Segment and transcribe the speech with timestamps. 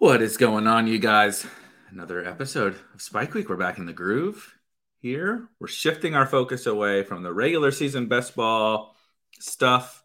[0.00, 1.46] What is going on, you guys?
[1.90, 3.50] Another episode of Spike Week.
[3.50, 4.54] We're back in the groove
[5.02, 5.50] here.
[5.60, 8.96] We're shifting our focus away from the regular season best ball
[9.40, 10.02] stuff,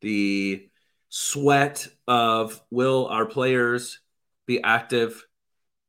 [0.00, 0.70] the
[1.10, 4.00] sweat of will our players
[4.46, 5.26] be active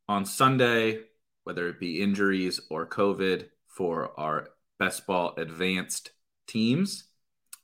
[0.09, 0.99] on Sunday,
[1.45, 6.11] whether it be injuries or COVID for our best ball advanced
[6.47, 7.05] teams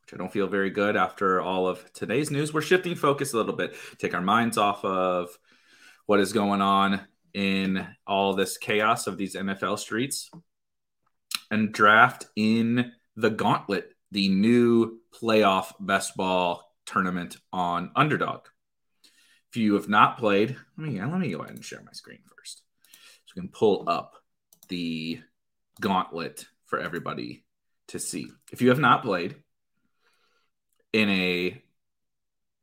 [0.08, 2.54] which I don't feel very good after all of today's news.
[2.54, 5.38] We're shifting focus a little bit, take our minds off of
[6.08, 7.02] what is going on
[7.34, 10.32] in all this chaos of these NFL streets
[11.52, 18.48] and draft in the gauntlet, the new playoff best ball tournament on underdog.
[19.52, 22.20] If you have not played, let me let me go ahead and share my screen
[22.38, 22.62] first.
[23.26, 24.16] So we can pull up
[24.70, 25.22] the
[25.82, 27.46] gauntlet for everybody
[27.90, 28.30] to see.
[28.52, 29.36] If you have not played
[30.94, 31.62] in a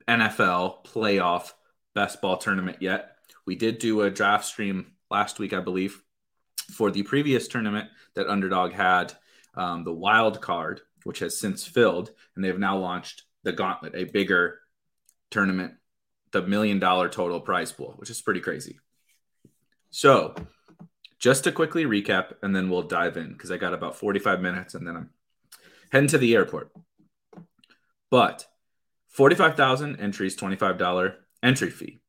[0.09, 1.53] NFL playoff
[1.95, 3.14] best ball tournament yet,
[3.47, 6.03] we did do a draft stream last week, I believe,
[6.73, 9.15] for the previous tournament that Underdog had,
[9.55, 13.95] um, the wild card, which has since filled, and they have now launched the Gauntlet,
[13.95, 14.61] a bigger
[15.31, 15.75] tournament,
[16.33, 18.79] the million dollar total prize pool, which is pretty crazy.
[19.91, 20.35] So,
[21.19, 24.75] just to quickly recap, and then we'll dive in because I got about 45 minutes
[24.75, 25.11] and then I'm
[25.93, 26.71] heading to the airport.
[28.11, 28.47] But
[29.09, 32.01] 45,000 entries, $25 entry fee.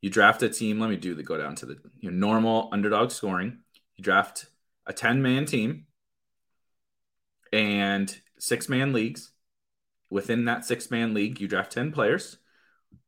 [0.00, 0.80] You draft a team.
[0.80, 3.58] Let me do the go down to the you know, normal underdog scoring.
[3.96, 4.46] You draft
[4.86, 5.86] a 10 man team
[7.52, 9.30] and six man leagues.
[10.08, 12.38] Within that six man league, you draft 10 players.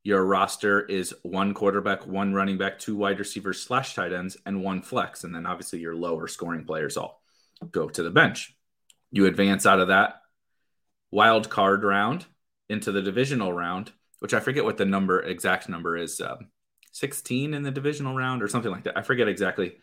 [0.04, 4.62] Your roster is one quarterback, one running back, two wide receivers slash tight ends, and
[4.62, 5.24] one flex.
[5.24, 7.22] And then obviously your lower scoring players all
[7.70, 8.54] go to the bench.
[9.10, 10.22] You advance out of that
[11.10, 12.26] wild card round
[12.68, 16.20] into the divisional round, which I forget what the number exact number is.
[16.20, 16.48] Um,
[16.92, 18.96] 16 in the divisional round or something like that.
[18.96, 19.76] I forget exactly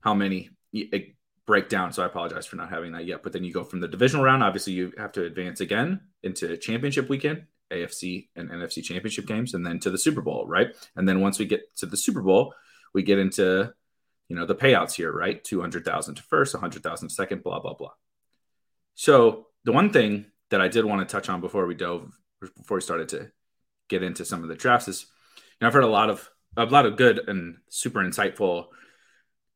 [0.00, 1.14] how many it
[1.46, 1.92] break down.
[1.92, 3.22] So I apologize for not having that yet.
[3.22, 4.42] But then you go from the divisional round.
[4.42, 9.66] Obviously, you have to advance again into championship weekend, AFC and NFC championship games, and
[9.66, 10.74] then to the Super Bowl, right?
[10.96, 12.54] And then once we get to the Super Bowl,
[12.92, 13.72] we get into
[14.28, 15.42] you know the payouts here, right?
[15.44, 17.92] 200,000 to first, 100,000 to second, blah, blah, blah.
[18.94, 22.76] So the one thing that I did want to touch on before we dove, before
[22.76, 23.30] we started to
[23.88, 26.64] get into some of the drafts is, you know, I've heard a lot of a
[26.64, 28.66] lot of good and super insightful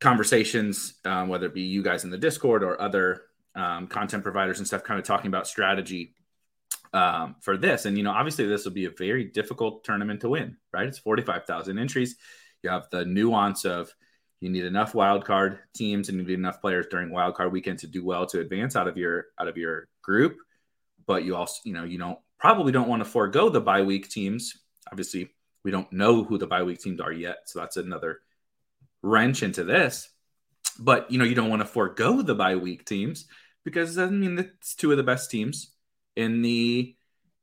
[0.00, 3.22] conversations, um, whether it be you guys in the Discord or other
[3.54, 6.14] um, content providers and stuff, kind of talking about strategy
[6.92, 7.84] um, for this.
[7.84, 10.56] And you know, obviously, this will be a very difficult tournament to win.
[10.72, 10.86] Right?
[10.86, 12.16] It's forty five thousand entries.
[12.62, 13.92] You have the nuance of
[14.40, 17.80] you need enough wild card teams and you need enough players during wild card weekend
[17.80, 20.36] to do well to advance out of your out of your group.
[21.06, 24.08] But you also, you know, you don't probably don't want to forego the bye week
[24.08, 24.56] teams.
[24.90, 25.30] Obviously,
[25.64, 28.20] we don't know who the bye week teams are yet, so that's another
[29.02, 30.08] wrench into this.
[30.78, 33.26] But you know, you don't want to forego the bye week teams
[33.64, 35.72] because I mean it's two of the best teams
[36.16, 36.94] in the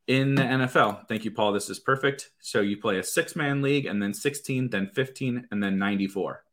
[0.08, 1.08] in the NFL.
[1.08, 1.54] Thank you, Paul.
[1.54, 2.30] This is perfect.
[2.40, 6.44] So you play a six man league and then 16, then 15, and then 94.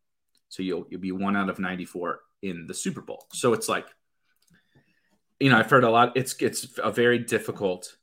[0.49, 3.27] So you'll you'll be one out of 94 in the Super Bowl.
[3.33, 3.87] So it's like,
[5.39, 6.17] you know, I've heard a lot.
[6.17, 7.97] It's it's a very difficult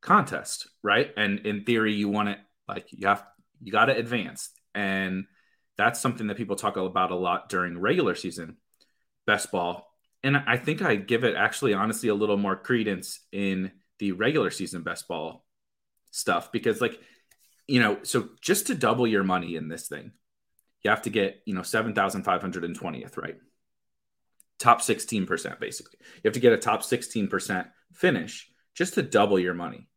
[0.00, 1.12] contest, right?
[1.16, 2.38] And in theory, you want it
[2.68, 3.24] like you have
[3.60, 5.24] you got to advance, and
[5.76, 8.56] that's something that people talk about a lot during regular season
[9.26, 9.86] best ball.
[10.24, 14.50] And I think I give it actually, honestly, a little more credence in the regular
[14.50, 15.46] season best ball
[16.10, 17.00] stuff because, like,
[17.68, 20.12] you know, so just to double your money in this thing,
[20.82, 23.36] you have to get, you know, 7,520th, right?
[24.58, 25.98] Top 16%, basically.
[26.00, 29.88] You have to get a top 16% finish just to double your money.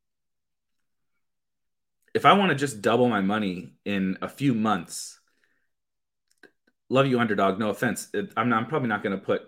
[2.13, 5.19] If I want to just double my money in a few months,
[6.90, 7.58] love you, underdog.
[7.58, 8.10] No offense.
[8.36, 9.44] I'm, not, I'm probably not going to put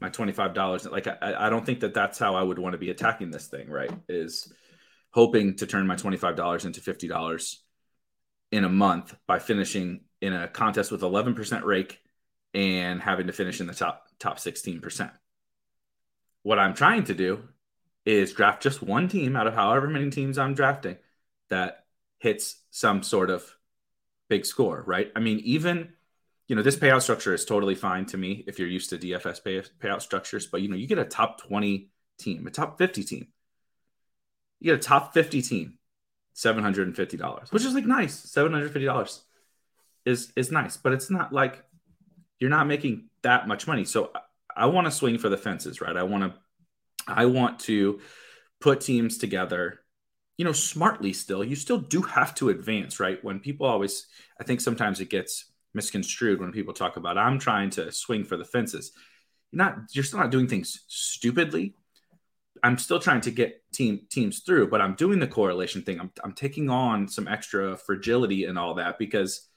[0.00, 0.90] my $25.
[0.90, 3.46] Like, I, I don't think that that's how I would want to be attacking this
[3.46, 3.90] thing, right?
[4.08, 4.52] Is
[5.10, 7.56] hoping to turn my $25 into $50
[8.52, 12.00] in a month by finishing in a contest with 11% rake
[12.54, 15.10] and having to finish in the top top 16%.
[16.42, 17.42] What I'm trying to do
[18.04, 20.96] is draft just one team out of however many teams I'm drafting
[21.50, 21.85] that
[22.26, 23.44] hits some sort of
[24.28, 25.12] big score, right?
[25.14, 25.92] I mean, even
[26.48, 29.42] you know, this payout structure is totally fine to me if you're used to DFS
[29.44, 33.04] pay, payout structures, but you know, you get a top 20 team, a top 50
[33.04, 33.28] team.
[34.58, 35.78] You get a top 50 team,
[36.34, 38.26] $750, which is like nice.
[38.26, 39.20] $750
[40.04, 41.62] is is nice, but it's not like
[42.40, 43.84] you're not making that much money.
[43.84, 45.96] So I, I want to swing for the fences, right?
[45.96, 46.34] I want to
[47.06, 48.00] I want to
[48.60, 49.80] put teams together,
[50.36, 51.42] you know, smartly still.
[51.42, 53.22] You still do have to advance, right?
[53.24, 54.06] When people always
[54.40, 58.36] I think sometimes it gets misconstrued when people talk about I'm trying to swing for
[58.36, 58.92] the fences.
[59.52, 61.74] You're not you're still not doing things stupidly.
[62.62, 66.00] I'm still trying to get team teams through, but I'm doing the correlation thing.
[66.00, 69.48] I'm I'm taking on some extra fragility and all that because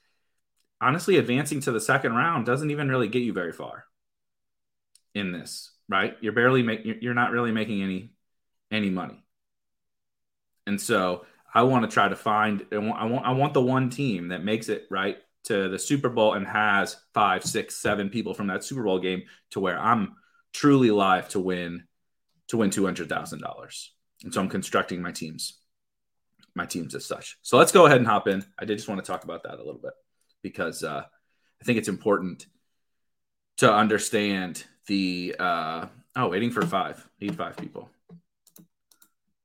[0.80, 3.84] honestly advancing to the second round doesn't even really get you very far
[5.14, 6.16] in this, right?
[6.20, 8.12] You're barely making you're not really making any
[8.70, 9.22] any money.
[10.66, 13.62] And so I want to try to find I want I want I want the
[13.62, 18.10] one team that makes it right to the Super Bowl and has five, six, seven
[18.10, 20.16] people from that Super Bowl game to where I'm
[20.52, 21.84] truly live to win
[22.48, 23.92] to win two hundred thousand dollars.
[24.22, 25.58] And so I'm constructing my teams,
[26.54, 27.38] my teams as such.
[27.42, 28.44] So let's go ahead and hop in.
[28.58, 29.94] I did just want to talk about that a little bit
[30.42, 31.04] because uh,
[31.60, 32.46] I think it's important
[33.58, 35.86] to understand the uh,
[36.16, 37.88] oh waiting for five need five people.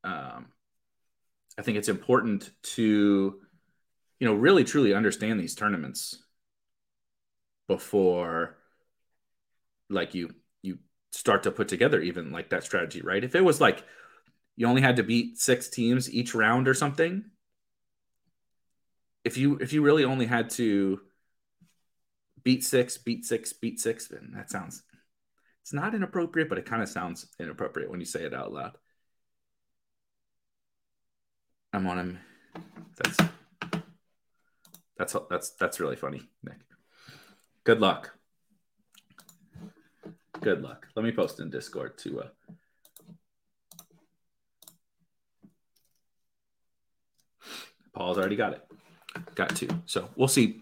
[0.03, 0.47] Um,
[1.57, 3.40] I think it's important to
[4.19, 6.18] you know, really truly understand these tournaments
[7.68, 8.57] before
[9.90, 10.80] like you you
[11.12, 13.24] start to put together even like that strategy, right?
[13.24, 13.84] If it was like
[14.56, 17.25] you only had to beat six teams each round or something,
[19.24, 21.02] if you if you really only had to
[22.44, 24.84] beat six, beat six, beat six, then that sounds
[25.62, 28.78] it's not inappropriate, but it kind of sounds inappropriate when you say it out loud.
[31.75, 32.19] I'm on him.
[32.98, 33.18] That's
[34.98, 36.60] that's that's that's really funny, Nick.
[37.66, 38.18] Good luck.
[40.39, 40.88] Good luck.
[40.95, 42.27] Let me post in Discord to uh
[47.94, 48.66] Paul's already got it.
[49.36, 49.68] Got two.
[49.86, 50.62] So we'll see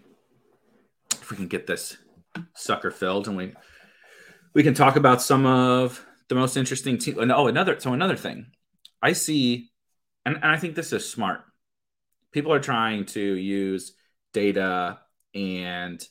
[1.12, 1.96] if we can get this
[2.54, 3.52] sucker filled and we
[4.52, 7.30] we can talk about some of the most interesting team.
[7.30, 8.46] Oh, another so another thing.
[9.00, 9.70] I see
[10.26, 11.42] and, and I think this is smart.
[12.32, 13.92] People are trying to use
[14.32, 14.98] data
[15.34, 16.04] and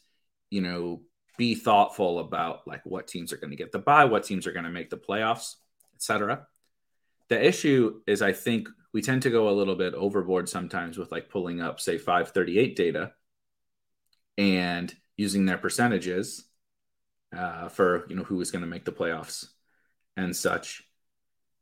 [0.49, 1.01] you know
[1.37, 4.53] be thoughtful about like what teams are going to get the buy, what teams are
[4.53, 5.55] going to make the playoffs,
[5.95, 6.47] etc.
[7.29, 11.11] The issue is I think we tend to go a little bit overboard sometimes with
[11.11, 13.13] like pulling up say 538 data
[14.37, 16.45] and using their percentages
[17.35, 19.47] uh, for you know who is going to make the playoffs
[20.15, 20.83] and such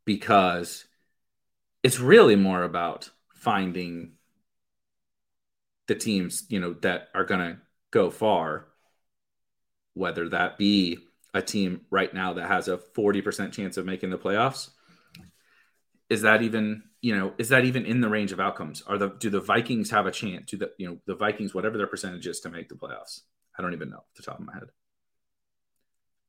[0.06, 0.86] because
[1.84, 4.14] it's really more about finding
[5.88, 7.58] the teams, you know, that are going to
[7.92, 8.68] go far,
[9.94, 11.00] whether that be
[11.34, 14.70] a team right now that has a 40% chance of making the playoffs,
[16.10, 18.84] is that even, you know, is that even in the range of outcomes?
[18.86, 20.46] Are the do the Vikings have a chance?
[20.48, 23.22] Do the, you know, the Vikings, whatever their percentage is to make the playoffs?
[23.58, 24.70] I don't even know off the top of my head.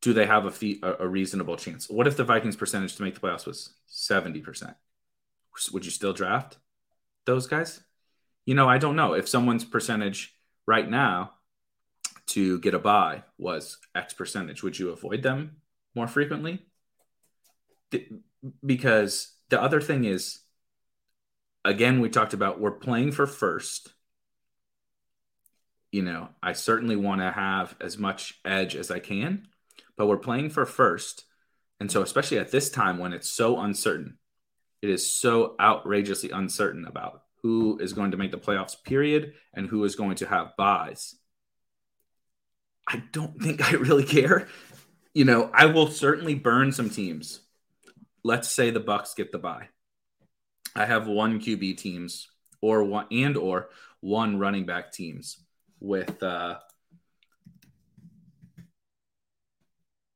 [0.01, 1.91] Do they have a, fee, a, a reasonable chance?
[1.91, 4.75] What if the Vikings percentage to make the playoffs was 70%?
[5.73, 6.59] Would you still draft
[7.25, 7.83] those guys?
[8.45, 10.35] you know, I don't know if someone's percentage
[10.67, 11.33] right now
[12.29, 15.57] to get a buy was X percentage, would you avoid them
[15.95, 16.65] more frequently?
[18.65, 20.41] Because the other thing is,
[21.65, 23.93] again, we talked about we're playing for first.
[25.93, 29.47] You know, I certainly want to have as much edge as I can,
[29.97, 31.25] but we're playing for first.
[31.79, 34.17] And so, especially at this time when it's so uncertain,
[34.83, 39.69] it is so outrageously uncertain about who is going to make the playoffs, period, and
[39.69, 41.15] who is going to have buys.
[42.87, 44.49] I don't think I really care.
[45.15, 47.41] You know, I will certainly burn some teams.
[48.25, 49.69] Let's say the Bucs get the buy.
[50.75, 52.29] I have one QB teams
[52.61, 53.69] or one and or
[54.01, 55.39] one running back teams
[55.81, 56.59] with uh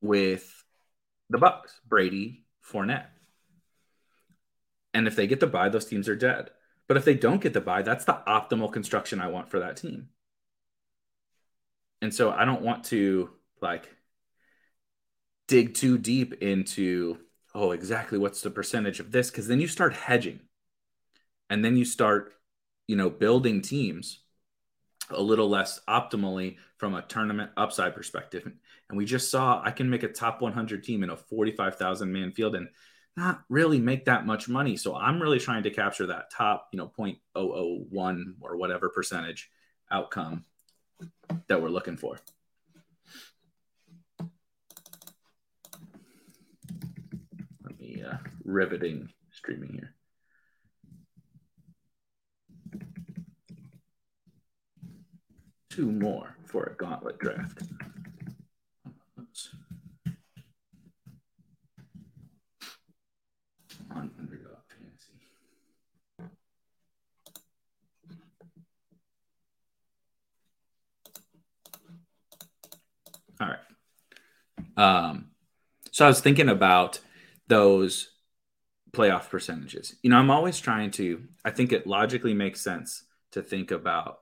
[0.01, 0.65] with
[1.29, 3.07] the Bucs, Brady, Fournette.
[4.97, 6.49] And if they get the buy, those teams are dead.
[6.89, 9.77] But if they don't get the buy, that's the optimal construction I want for that
[9.77, 10.09] team.
[12.01, 13.29] And so I don't want to
[13.61, 13.95] like
[15.49, 17.19] dig too deep into,
[17.55, 19.31] oh, exactly what's the percentage of this?
[19.31, 20.41] Because then you start hedging
[21.51, 22.33] and then you start,
[22.89, 24.21] you know, building teams
[25.11, 28.51] a little less optimally from a tournament upside perspective.
[28.89, 32.33] And we just saw I can make a top 100 team in a 45,000 man
[32.33, 32.69] field and
[33.17, 34.77] not really make that much money.
[34.77, 39.51] So I'm really trying to capture that top, you know, 0.001 or whatever percentage
[39.91, 40.45] outcome
[41.49, 42.19] that we're looking for.
[47.65, 49.95] Let me uh, riveting streaming here.
[55.71, 57.63] Two more for a gauntlet draft.
[63.91, 65.13] On underdog fantasy.
[73.41, 73.59] All right.
[74.77, 75.31] Um,
[75.91, 77.01] so I was thinking about
[77.49, 78.11] those
[78.93, 79.97] playoff percentages.
[80.03, 84.21] You know, I'm always trying to, I think it logically makes sense to think about,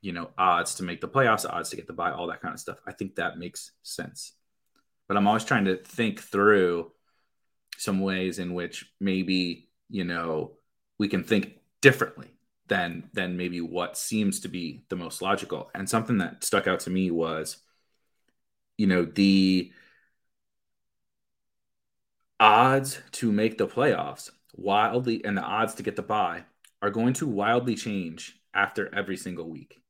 [0.00, 2.54] you know, odds to make the playoffs, odds to get the buy, all that kind
[2.54, 2.78] of stuff.
[2.86, 4.32] I think that makes sense.
[5.08, 6.92] But I'm always trying to think through
[7.78, 10.52] some ways in which maybe, you know,
[10.98, 12.28] we can think differently
[12.68, 15.70] than than maybe what seems to be the most logical.
[15.74, 17.58] And something that stuck out to me was
[18.76, 19.72] you know, the
[22.38, 26.44] odds to make the playoffs wildly and the odds to get the buy
[26.82, 29.82] are going to wildly change after every single week.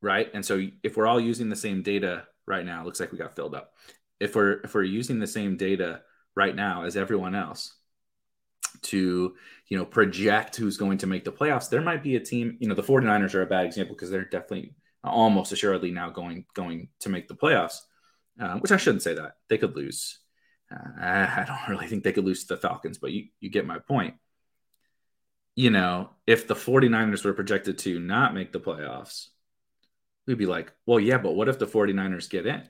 [0.00, 0.28] Right?
[0.34, 3.36] And so if we're all using the same data right now, looks like we got
[3.36, 3.72] filled up.
[4.18, 6.02] If we're if we're using the same data
[6.34, 7.74] right now as everyone else
[8.82, 9.34] to,
[9.68, 12.68] you know, project who's going to make the playoffs, there might be a team, you
[12.68, 16.88] know, the 49ers are a bad example because they're definitely almost assuredly now going going
[17.00, 17.78] to make the playoffs.
[18.40, 20.21] Uh, which I shouldn't say that they could lose.
[21.00, 23.78] I don't really think they could lose to the Falcons, but you you get my
[23.78, 24.14] point.
[25.54, 29.28] You know, if the 49ers were projected to not make the playoffs,
[30.26, 32.62] we'd be like, well, yeah, but what if the 49ers get in?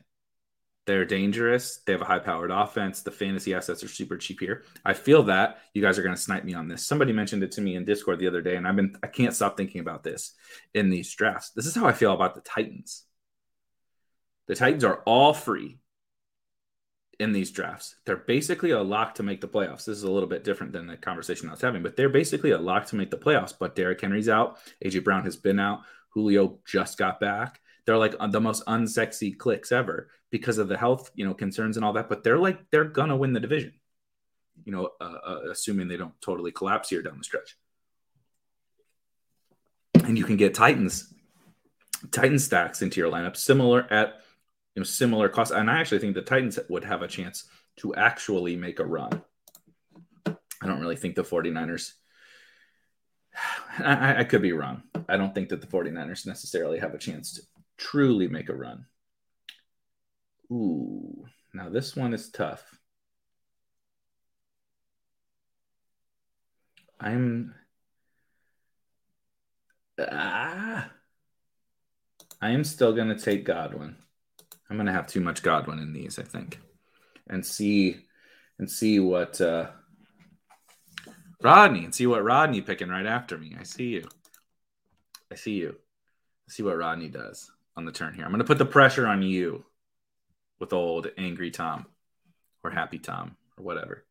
[0.85, 1.81] They're dangerous.
[1.87, 3.03] They have a high powered offense.
[3.03, 4.65] The fantasy assets are super cheap here.
[4.85, 6.85] I feel that you guys are going to snipe me on this.
[6.85, 9.35] Somebody mentioned it to me in Discord the other day, and I've been I can't
[9.35, 10.33] stop thinking about this
[10.75, 11.51] in these drafts.
[11.51, 13.05] This is how I feel about the Titans.
[14.49, 15.79] The Titans are all free
[17.19, 17.97] in these drafts.
[18.05, 19.85] They're basically a lock to make the playoffs.
[19.85, 22.51] This is a little bit different than the conversation I was having, but they're basically
[22.51, 23.55] a lock to make the playoffs.
[23.59, 24.59] But Derrick Henry's out.
[24.85, 25.83] AJ Brown has been out.
[26.11, 27.61] Julio just got back.
[27.85, 31.85] They're like the most unsexy clicks ever because of the health, you know, concerns and
[31.85, 32.09] all that.
[32.09, 33.75] But they're like they're gonna win the division,
[34.65, 37.57] you know, uh, uh, assuming they don't totally collapse here down the stretch.
[40.05, 41.13] And you can get Titans,
[42.11, 44.22] Titan stacks into your lineup, similar at
[44.75, 45.53] you know similar cost.
[45.53, 47.45] And I actually think the Titans would have a chance
[47.77, 49.23] to actually make a run.
[50.27, 51.93] I don't really think the 49ers.
[53.79, 54.83] I, I could be wrong.
[55.09, 57.43] I don't think that the 49ers necessarily have a chance to
[57.77, 58.87] truly make a run.
[60.51, 61.25] Ooh,
[61.55, 62.63] now this one is tough.
[67.01, 67.55] I'm
[69.99, 70.91] ah,
[72.41, 73.97] I am still gonna take Godwin.
[74.71, 76.61] I'm gonna have too much Godwin in these, I think,
[77.29, 78.07] and see
[78.59, 79.71] and see what uh,
[81.43, 83.57] Rodney and see what Rodney picking right after me.
[83.59, 84.09] I see you.
[85.31, 85.77] I see you.
[86.49, 88.25] I see what Rodney does on the turn here.
[88.25, 89.65] I'm gonna put the pressure on you
[90.59, 91.87] with old angry Tom
[92.63, 94.05] or happy Tom or whatever.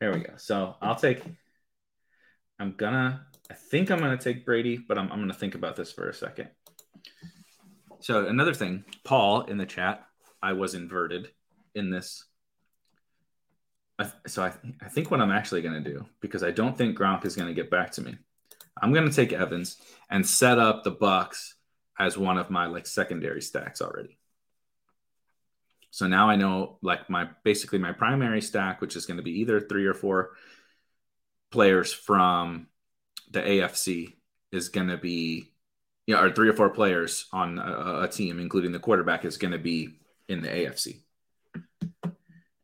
[0.00, 0.34] There we go.
[0.36, 1.22] So I'll take,
[2.58, 5.92] I'm gonna, I think I'm gonna take Brady, but I'm, I'm gonna think about this
[5.92, 6.48] for a second.
[8.00, 10.04] So another thing, Paul in the chat,
[10.42, 11.28] I was inverted
[11.74, 12.24] in this.
[13.98, 17.24] I, so I, I think what I'm actually gonna do, because I don't think Gronk
[17.24, 18.16] is gonna get back to me,
[18.80, 19.76] I'm gonna take Evans
[20.08, 21.54] and set up the Bucs
[21.98, 24.18] as one of my like secondary stacks already.
[25.90, 29.40] So now I know like my basically my primary stack, which is going to be
[29.40, 30.30] either three or four
[31.50, 32.68] players from
[33.30, 34.14] the AFC,
[34.52, 35.52] is going to be
[36.08, 39.36] you know, or three or four players on a, a team, including the quarterback, is
[39.36, 41.02] going to be in the AFC.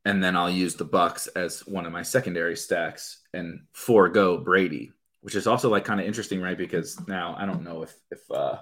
[0.07, 4.93] And then I'll use the Bucs as one of my secondary stacks and forego Brady,
[5.21, 6.57] which is also like kind of interesting, right?
[6.57, 8.61] Because now I don't know if if uh,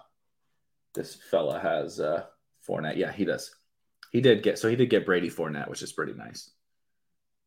[0.97, 2.25] this fella has uh,
[2.69, 2.97] Fournette.
[2.97, 3.55] Yeah, he does.
[4.11, 6.51] He did get so he did get Brady Fournette, which is pretty nice.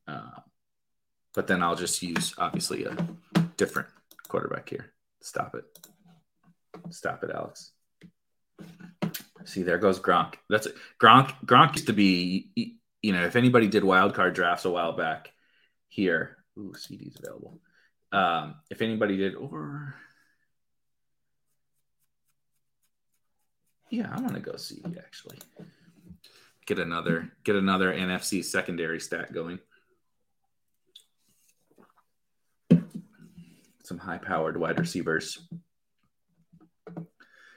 [0.07, 0.39] Uh,
[1.33, 2.95] but then I'll just use obviously a
[3.57, 3.89] different
[4.29, 4.93] quarterback here.
[5.19, 5.94] Stop it.
[6.89, 7.71] Stop it, Alex.
[9.45, 10.35] See, there goes Gronk.
[10.49, 10.75] That's it.
[11.01, 11.33] Gronk.
[11.45, 15.29] Gronk used to be, you know, if anybody did wild card drafts a while back
[15.87, 16.37] here.
[16.57, 17.59] Ooh, CD's available.
[18.11, 19.95] Um, if anybody did, or
[23.89, 25.37] yeah, I want to go CD actually.
[26.65, 29.59] Get another, get another NFC secondary stat going.
[33.83, 35.47] Some high-powered wide receivers.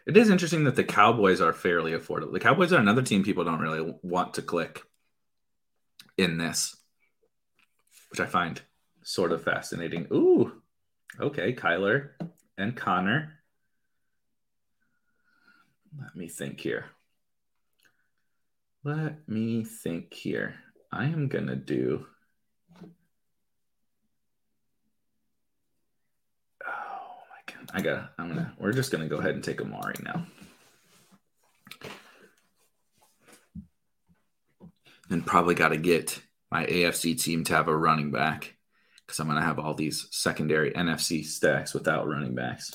[0.09, 2.33] It is interesting that the Cowboys are fairly affordable.
[2.33, 4.83] The Cowboys are another team people don't really want to click
[6.17, 6.75] in this,
[8.09, 8.59] which I find
[9.03, 10.07] sort of fascinating.
[10.11, 10.63] Ooh,
[11.21, 12.13] okay, Kyler
[12.57, 13.35] and Conner.
[16.01, 16.87] Let me think here.
[18.85, 20.55] Let me think here.
[20.91, 22.07] I am going to do.
[27.73, 28.13] I got.
[28.19, 28.55] I'm gonna.
[28.59, 30.27] We're just gonna go ahead and take Amari now.
[35.11, 36.21] And probably got to get
[36.51, 38.55] my AFC team to have a running back
[39.07, 42.73] because I'm gonna have all these secondary NFC stacks without running backs.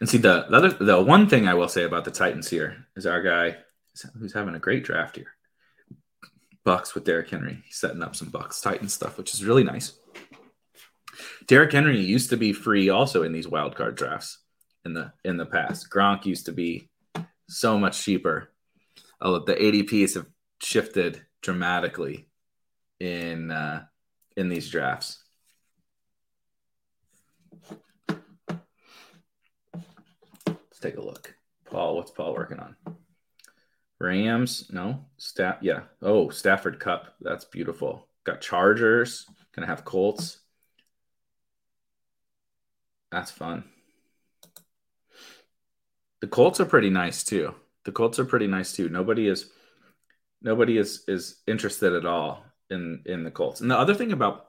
[0.00, 2.86] And see the, the other the one thing I will say about the Titans here
[2.96, 3.56] is our guy
[4.18, 5.34] who's having a great draft here.
[6.64, 7.62] Bucs with Derrick Henry.
[7.64, 9.94] He's setting up some Bucs Titans stuff, which is really nice.
[11.46, 14.38] Derrick Henry used to be free also in these wild card drafts
[14.84, 15.90] in the in the past.
[15.90, 16.88] Gronk used to be
[17.48, 18.50] so much cheaper.
[19.20, 20.26] Oh, the ADPs have
[20.60, 22.28] shifted dramatically
[23.00, 23.84] in uh,
[24.36, 25.22] in these drafts.
[30.46, 31.34] Let's take a look.
[31.64, 32.76] Paul, what's Paul working on?
[34.00, 35.04] Rams, no.
[35.16, 35.82] Staff, yeah.
[36.02, 38.08] Oh, Stafford Kupp, That's beautiful.
[38.24, 39.26] Got Chargers.
[39.54, 40.41] Gonna have Colts.
[43.12, 43.64] That's fun.
[46.22, 47.54] The Colts are pretty nice too.
[47.84, 48.88] The Colts are pretty nice too.
[48.88, 49.50] Nobody is
[50.40, 53.60] nobody is is interested at all in in the Colts.
[53.60, 54.46] And the other thing about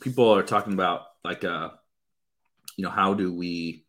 [0.00, 1.70] people are talking about like uh
[2.76, 3.86] you know how do we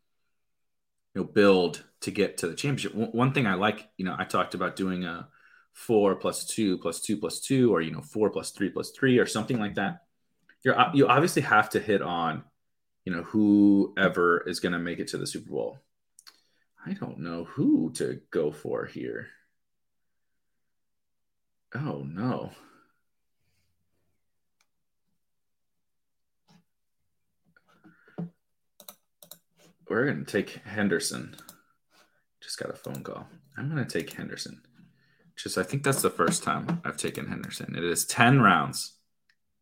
[1.14, 2.94] you know build to get to the championship.
[2.94, 5.28] One thing I like, you know, I talked about doing a
[5.72, 9.18] four plus two plus two plus two, or you know, four plus three plus three,
[9.18, 10.04] or something like that.
[10.64, 12.44] You're you obviously have to hit on
[13.08, 15.78] you know, whoever is going to make it to the Super Bowl.
[16.84, 19.28] I don't know who to go for here.
[21.74, 22.50] Oh, no.
[29.88, 31.34] We're going to take Henderson.
[32.42, 33.26] Just got a phone call.
[33.56, 34.60] I'm going to take Henderson.
[35.34, 37.74] Just, I think that's the first time I've taken Henderson.
[37.74, 38.98] It is 10 rounds.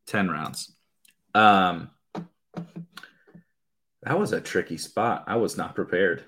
[0.08, 0.74] 10 rounds.
[1.32, 1.90] Um,
[4.06, 5.24] that was a tricky spot.
[5.26, 6.24] I was not prepared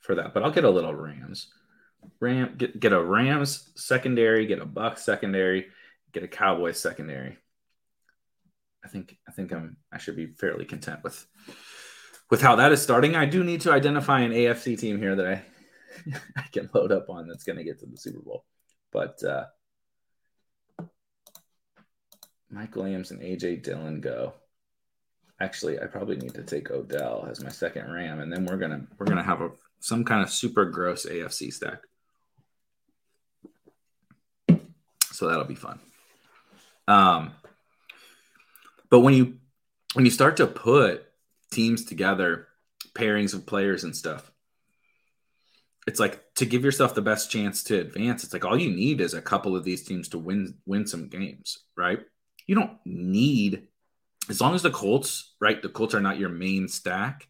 [0.00, 1.52] for that, but I'll get a little Rams.
[2.18, 5.66] Ram get, get a Rams secondary, get a Buc secondary,
[6.12, 7.36] get a Cowboys secondary.
[8.82, 11.24] I think I think I'm I should be fairly content with
[12.30, 13.16] with how that is starting.
[13.16, 15.44] I do need to identify an AFC team here that I
[16.36, 18.44] I can load up on that's going to get to the Super Bowl.
[18.90, 19.44] But uh
[22.50, 24.34] Mike Williams and AJ Dillon go
[25.42, 28.86] actually I probably need to take Odell as my second Ram, and then we're gonna
[28.98, 29.50] we're gonna have a
[29.80, 31.82] some kind of super gross AFC stack.
[35.12, 35.78] So that'll be fun.
[36.88, 37.32] Um,
[38.90, 39.38] but when you
[39.94, 41.04] when you start to put
[41.50, 42.48] teams together,
[42.94, 44.30] pairings of players and stuff,
[45.86, 48.24] it's like to give yourself the best chance to advance.
[48.24, 51.08] It's like all you need is a couple of these teams to win win some
[51.08, 52.00] games, right?
[52.46, 53.68] You don't need
[54.28, 55.60] as long as the Colts, right?
[55.60, 57.28] The Colts are not your main stack,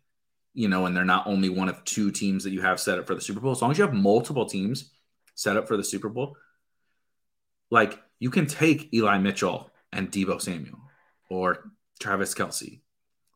[0.54, 3.06] you know, and they're not only one of two teams that you have set up
[3.06, 3.52] for the Super Bowl.
[3.52, 4.90] As long as you have multiple teams
[5.34, 6.36] set up for the Super Bowl,
[7.70, 10.78] like you can take Eli Mitchell and Deebo Samuel
[11.30, 12.80] or Travis Kelce.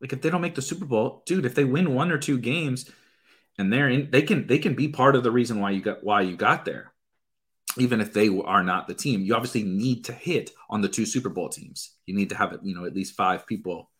[0.01, 2.39] Like if they don't make the Super Bowl, dude, if they win one or two
[2.39, 2.91] games
[3.59, 6.05] and they're in, they can they can be part of the reason why you got
[6.05, 6.93] why you got there
[7.79, 11.07] even if they are not the team you obviously need to hit on the two
[11.07, 11.95] super bowl teams.
[12.07, 13.91] You need to have you know at least five people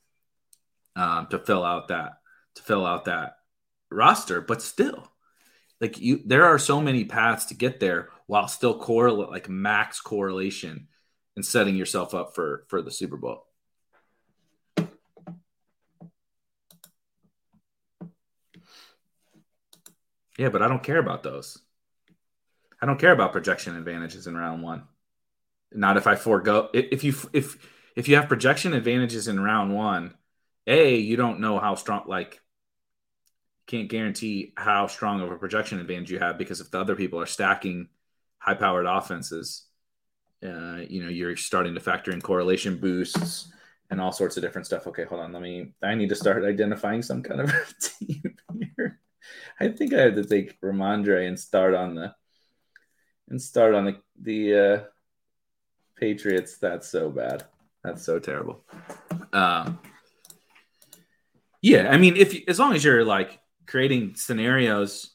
[0.95, 2.19] um, to fill out that
[2.57, 3.37] to fill out that
[3.91, 4.41] roster.
[4.41, 5.11] But still
[5.81, 10.01] like you there are so many paths to get there while still correlate like max
[10.01, 10.89] correlation
[11.37, 13.47] and setting yourself up for for the super bowl.
[20.39, 21.59] Yeah, but I don't care about those.
[22.81, 24.85] I don't care about projection advantages in round one.
[25.73, 27.57] Not if I forego if you if
[27.97, 30.15] if you have projection advantages in round one,
[30.67, 32.41] a you don't know how strong like
[33.67, 37.21] can't guarantee how strong of a projection advantage you have because if the other people
[37.21, 37.89] are stacking
[38.39, 39.65] high powered offenses,
[40.45, 43.51] uh, you know you're starting to factor in correlation boosts
[43.91, 44.87] and all sorts of different stuff.
[44.87, 45.33] Okay, hold on.
[45.33, 45.73] Let me.
[45.83, 48.37] I need to start identifying some kind of team
[48.77, 49.01] here.
[49.61, 52.15] I think I have to take Rhamondre and start on the
[53.29, 54.85] and start on the the uh,
[55.97, 56.59] Patriots.
[56.59, 57.45] That's so bad.
[57.85, 58.65] That's so terrible.
[59.33, 59.79] Um,
[61.63, 65.15] yeah, I mean, if as long as you're like creating scenarios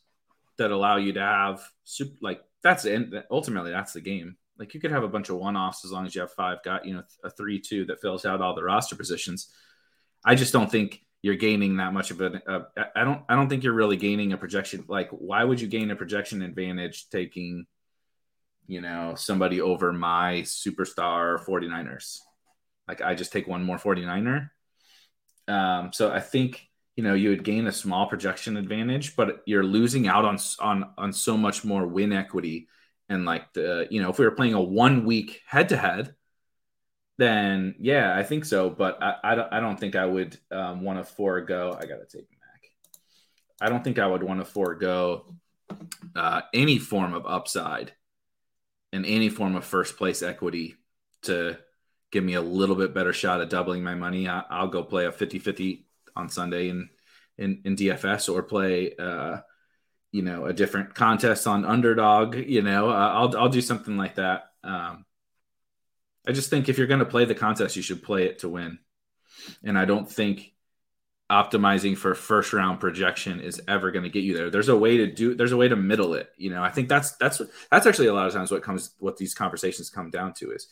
[0.58, 2.86] that allow you to have super, like that's.
[3.30, 4.38] Ultimately, that's the game.
[4.58, 6.86] Like you could have a bunch of one-offs as long as you have five got
[6.86, 9.52] you know a three-two that fills out all the roster positions.
[10.24, 12.42] I just don't think you're gaining that much of an.
[12.48, 12.62] Uh,
[12.96, 13.24] I don't.
[13.30, 14.86] I don't think you're really gaining a projection.
[14.88, 17.66] Like, why would you gain a projection advantage taking,
[18.72, 22.20] you know, somebody over my superstar 49ers?
[22.88, 24.50] Like, I just take one more 49er.
[25.48, 29.64] Um, so I think you know you would gain a small projection advantage, but you're
[29.64, 32.68] losing out on on on so much more win equity.
[33.10, 36.16] And like the you know, if we were playing a one week head to head,
[37.18, 38.70] then yeah, I think so.
[38.70, 41.76] But I, I don't I don't think I would um, want to forego.
[41.78, 42.72] I gotta take Mac.
[43.60, 45.36] I don't think I would want to forego
[46.16, 47.94] uh, any form of upside
[48.92, 50.76] and any form of first place equity
[51.24, 51.58] to
[52.12, 54.28] give me a little bit better shot at doubling my money.
[54.28, 55.84] I, will go play a 50-50
[56.16, 56.90] on Sunday in
[57.38, 59.38] in, in DFS or play uh,
[60.12, 62.36] you know a different contest on underdog.
[62.36, 64.52] You know, uh, I'll I'll do something like that.
[64.64, 65.06] Um,
[66.28, 68.50] I just think if you're going to play the contest, you should play it to
[68.50, 68.78] win.
[69.64, 70.54] And I don't think
[71.32, 74.50] optimizing for first round projection is ever going to get you there.
[74.50, 76.62] There's a way to do there's a way to middle it, you know.
[76.62, 77.42] I think that's that's
[77.72, 80.68] that's actually a lot of times what comes what these conversations come down to is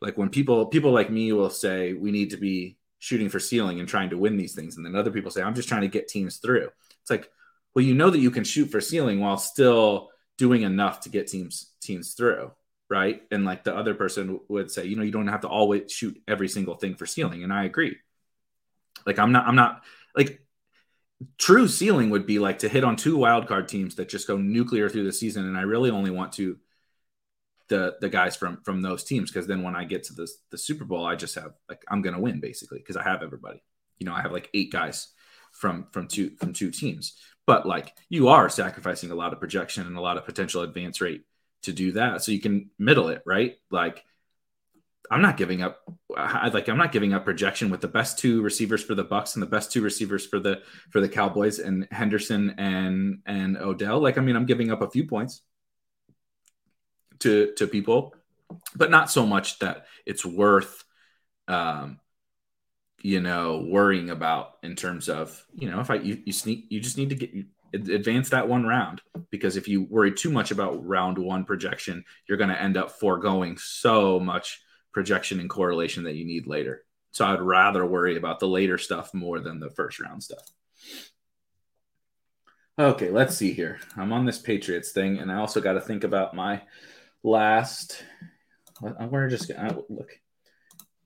[0.00, 3.78] like when people people like me will say we need to be shooting for ceiling
[3.78, 5.88] and trying to win these things and then other people say I'm just trying to
[5.88, 6.70] get teams through.
[7.02, 7.30] It's like
[7.74, 11.28] well you know that you can shoot for ceiling while still doing enough to get
[11.28, 12.50] teams teams through
[12.90, 13.22] right?
[13.30, 16.20] And like the other person would say, you know, you don't have to always shoot
[16.28, 17.42] every single thing for ceiling.
[17.42, 17.96] And I agree.
[19.06, 19.82] Like I'm not, I'm not
[20.16, 20.40] like
[21.38, 24.36] true ceiling would be like to hit on two wild card teams that just go
[24.36, 25.46] nuclear through the season.
[25.46, 26.58] And I really only want to
[27.68, 30.58] the the guys from from those teams because then when I get to the the
[30.58, 33.62] Super Bowl, I just have like I'm gonna win basically because I have everybody.
[33.98, 35.08] You know, I have like eight guys
[35.52, 37.14] from from two from two teams.
[37.46, 41.00] But like you are sacrificing a lot of projection and a lot of potential advance
[41.00, 41.24] rate
[41.62, 44.04] to do that so you can middle it right like
[45.10, 45.80] i'm not giving up
[46.16, 49.34] I, like i'm not giving up projection with the best two receivers for the bucs
[49.34, 54.00] and the best two receivers for the for the cowboys and henderson and and odell.
[54.00, 55.42] Like i mean i'm giving up a few points
[57.20, 58.14] to to people
[58.74, 60.84] but not so much that it's worth
[61.48, 61.98] um
[63.02, 66.80] you know worrying about in terms of you know if i you, you sneak you
[66.80, 67.30] just need to get
[67.74, 72.38] advance that one round because if you worry too much about round one projection, you're
[72.38, 74.62] going to end up foregoing so much
[74.94, 76.84] projection and correlation that you need later.
[77.10, 80.50] So I'd rather worry about the later stuff more than the first round stuff.
[82.78, 83.78] Okay, let's see here.
[83.96, 86.62] I'm on this Patriots thing, and I also got to think about my
[87.22, 88.02] last.
[88.80, 90.18] We're just gonna just oh, look.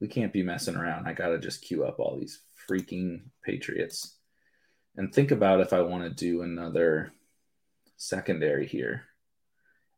[0.00, 1.08] We can't be messing around.
[1.08, 4.16] I got to just queue up all these freaking Patriots
[4.96, 7.12] and think about if I want to do another
[7.96, 9.04] secondary here.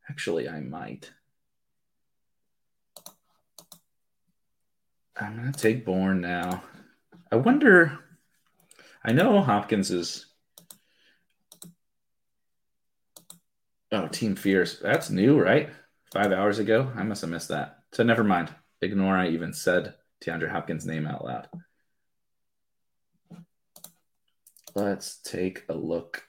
[0.09, 1.11] Actually, I might.
[5.21, 6.63] I'm to take Bourne now.
[7.31, 7.99] I wonder.
[9.05, 10.27] I know Hopkins is.
[13.93, 14.79] Oh, Team Fierce.
[14.79, 15.71] That's new, right?
[16.13, 16.91] Five hours ago.
[16.97, 17.79] I must have missed that.
[17.93, 18.55] So never mind.
[18.83, 21.49] Ignore I even said DeAndre Hopkins' name out loud.
[24.75, 26.25] Let's take a look.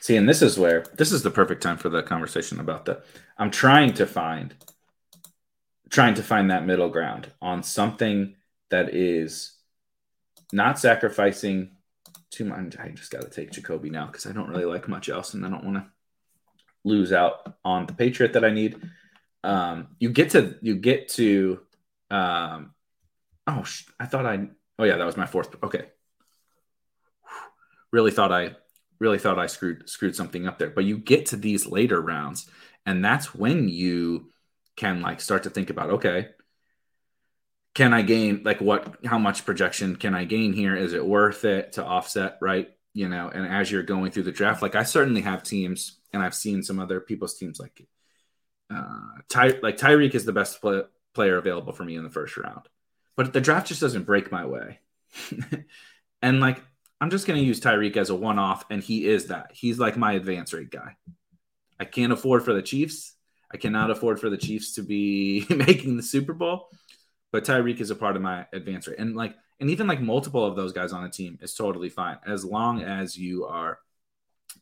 [0.00, 3.02] See, and this is where this is the perfect time for the conversation about the.
[3.38, 4.54] I'm trying to find,
[5.90, 8.34] trying to find that middle ground on something
[8.70, 9.52] that is
[10.52, 11.70] not sacrificing
[12.30, 12.76] too much.
[12.78, 15.44] I just got to take Jacoby now because I don't really like much else, and
[15.44, 15.86] I don't want to
[16.84, 18.80] lose out on the Patriot that I need.
[19.44, 21.60] Um, you get to you get to.
[22.10, 22.74] Um,
[23.46, 23.64] oh,
[23.98, 24.48] I thought I.
[24.78, 25.54] Oh yeah, that was my fourth.
[25.62, 25.86] Okay,
[27.92, 28.56] really thought I
[28.98, 30.70] really thought I screwed screwed something up there.
[30.70, 32.50] But you get to these later rounds,
[32.84, 34.30] and that's when you
[34.76, 36.28] can like start to think about okay,
[37.74, 40.76] can I gain like what how much projection can I gain here?
[40.76, 42.70] Is it worth it to offset, right?
[42.94, 46.22] You know, and as you're going through the draft, like I certainly have teams, and
[46.22, 47.86] I've seen some other people's teams like
[48.70, 50.82] uh Ty like Tyreek is the best play,
[51.14, 52.68] player available for me in the first round.
[53.16, 54.80] But the draft just doesn't break my way.
[56.22, 56.62] and like
[57.00, 59.50] I'm just going to use Tyreek as a one off, and he is that.
[59.52, 60.96] He's like my advance rate guy.
[61.78, 63.15] I can't afford for the Chiefs.
[63.52, 66.68] I cannot afford for the Chiefs to be making the Super Bowl,
[67.32, 68.98] but Tyreek is a part of my advance rate.
[68.98, 72.18] And like, and even like multiple of those guys on a team is totally fine
[72.26, 73.78] as long as you are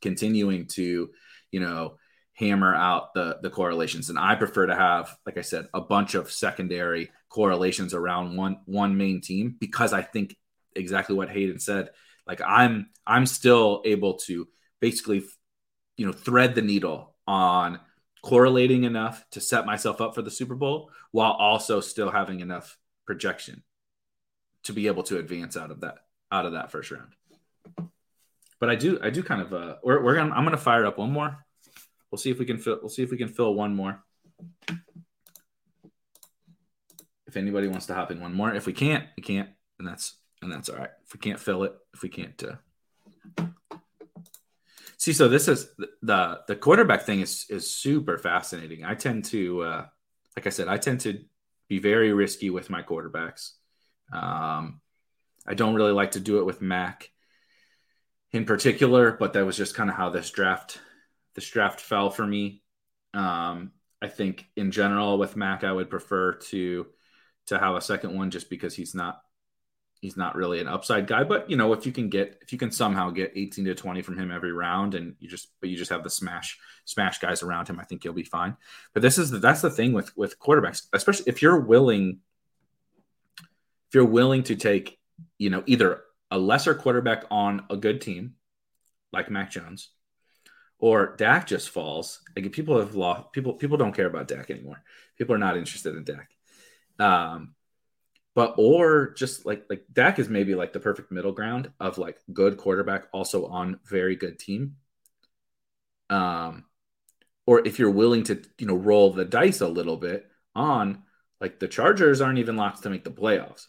[0.01, 1.11] continuing to,
[1.51, 1.97] you know,
[2.35, 4.11] hammer out the the correlations.
[4.11, 8.59] And I prefer to have, like I said, a bunch of secondary correlations around one
[8.67, 10.37] one main team because I think
[10.77, 11.91] exactly what Hayden said
[12.27, 14.49] like i'm i'm still able to
[14.81, 15.25] basically
[15.97, 17.79] you know thread the needle on
[18.25, 22.79] correlating enough to set myself up for the super bowl while also still having enough
[23.05, 23.63] projection
[24.63, 25.97] to be able to advance out of that
[26.33, 27.13] out of that first round.
[28.59, 30.97] But i do i do kind of uh we're, we're gonna i'm gonna fire up
[30.97, 31.37] one more.
[32.11, 34.03] We'll see if we can fill we'll see if we can fill one more.
[37.27, 40.15] If anybody wants to hop in one more if we can't we can't and that's
[40.41, 40.91] and that's all right.
[41.05, 43.45] If we can't fill it, if we can't uh...
[45.05, 45.71] see, so this is
[46.03, 48.85] the the quarterback thing is is super fascinating.
[48.85, 49.87] I tend to, uh,
[50.37, 51.21] like I said, I tend to
[51.69, 53.51] be very risky with my quarterbacks.
[54.13, 54.81] Um,
[55.47, 57.11] I don't really like to do it with Mac
[58.33, 60.81] in particular, but that was just kind of how this draft
[61.35, 62.63] this draft fell for me.
[63.13, 66.87] Um, I think in general with Mac, I would prefer to
[67.47, 69.21] to have a second one just because he's not
[70.05, 72.59] he's not really an upside guy, but you know, if you can get if you
[72.59, 75.79] can somehow get 18 to 20 from him every round and you just but you
[75.79, 78.55] just have the smash smash guys around him, I think you'll be fine.
[78.93, 82.19] But this is the, that's the thing with with quarterbacks, especially if you're willing
[83.39, 84.99] if you're willing to take,
[85.39, 88.35] you know, either a lesser quarterback on a good team
[89.11, 89.89] like Mac Jones
[90.79, 92.21] or Dak just falls.
[92.37, 94.83] Like people have lost people people don't care about Dak anymore.
[95.17, 96.29] People are not interested in Dak.
[96.99, 97.54] Um,
[98.35, 102.19] but or just like like Dak is maybe like the perfect middle ground of like
[102.33, 104.77] good quarterback also on very good team.
[106.11, 106.65] Um,
[107.47, 111.03] or if you're willing to you know roll the dice a little bit on
[111.41, 113.67] like the Chargers aren't even locked to make the playoffs,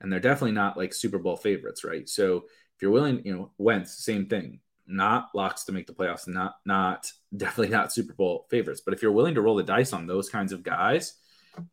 [0.00, 2.08] and they're definitely not like Super Bowl favorites, right?
[2.08, 2.44] So
[2.76, 6.54] if you're willing, you know, Wentz, same thing, not locks to make the playoffs, not
[6.64, 10.06] not definitely not Super Bowl favorites, but if you're willing to roll the dice on
[10.06, 11.16] those kinds of guys,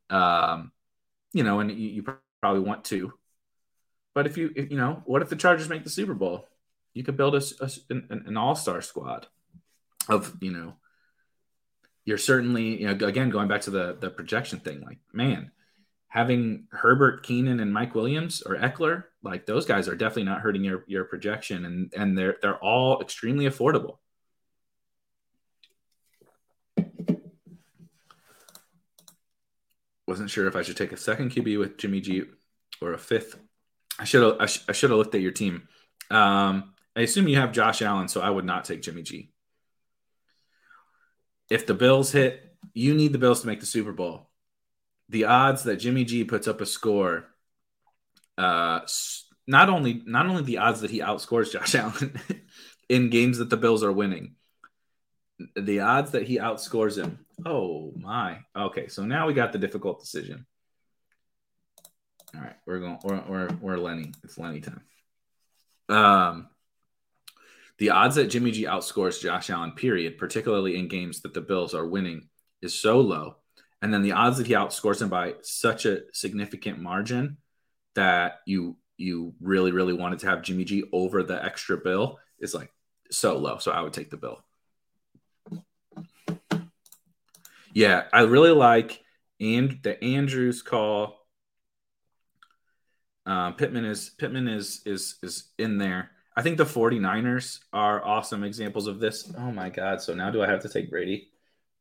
[0.09, 0.71] um
[1.33, 2.05] you know, and you, you
[2.41, 3.13] probably want to.
[4.13, 6.47] But if you, if, you know, what if the Chargers make the Super Bowl?
[6.93, 9.27] You could build a, a an, an all star squad
[10.09, 10.73] of, you know,
[12.05, 15.51] you're certainly, you know, again, going back to the, the projection thing, like, man,
[16.07, 20.63] having Herbert, Keenan, and Mike Williams or Ekeler, like those guys are definitely not hurting
[20.63, 23.97] your, your projection and, and they're, they're all extremely affordable.
[30.07, 32.23] Wasn't sure if I should take a second QB with Jimmy G
[32.81, 33.37] or a fifth.
[33.99, 35.67] I should have I, sh- I should have looked at your team.
[36.09, 39.31] Um, I assume you have Josh Allen, so I would not take Jimmy G.
[41.49, 44.29] If the Bills hit, you need the Bills to make the Super Bowl.
[45.09, 47.25] The odds that Jimmy G puts up a score,
[48.37, 48.81] uh,
[49.45, 52.19] not only not only the odds that he outscores Josh Allen
[52.89, 54.35] in games that the Bills are winning,
[55.55, 57.25] the odds that he outscores him.
[57.45, 58.39] Oh my.
[58.55, 60.45] Okay, so now we got the difficult decision.
[62.35, 62.99] All right, we're going.
[63.03, 64.11] We're we're, we're Lenny.
[64.23, 64.81] It's Lenny time.
[65.89, 66.49] Um,
[67.77, 71.73] the odds that Jimmy G outscores Josh Allen, period, particularly in games that the Bills
[71.73, 72.27] are winning,
[72.61, 73.37] is so low,
[73.81, 77.37] and then the odds that he outscores him by such a significant margin
[77.95, 82.53] that you you really really wanted to have Jimmy G over the extra bill is
[82.53, 82.71] like
[83.11, 83.57] so low.
[83.59, 84.43] So I would take the bill.
[87.77, 89.03] Yeah, I really like
[89.39, 91.27] and the Andrews call.
[93.23, 96.09] Uh, Pittman is Pittman is is is in there.
[96.35, 99.31] I think the 49ers are awesome examples of this.
[99.37, 100.01] Oh my god.
[100.01, 101.29] So now do I have to take Brady?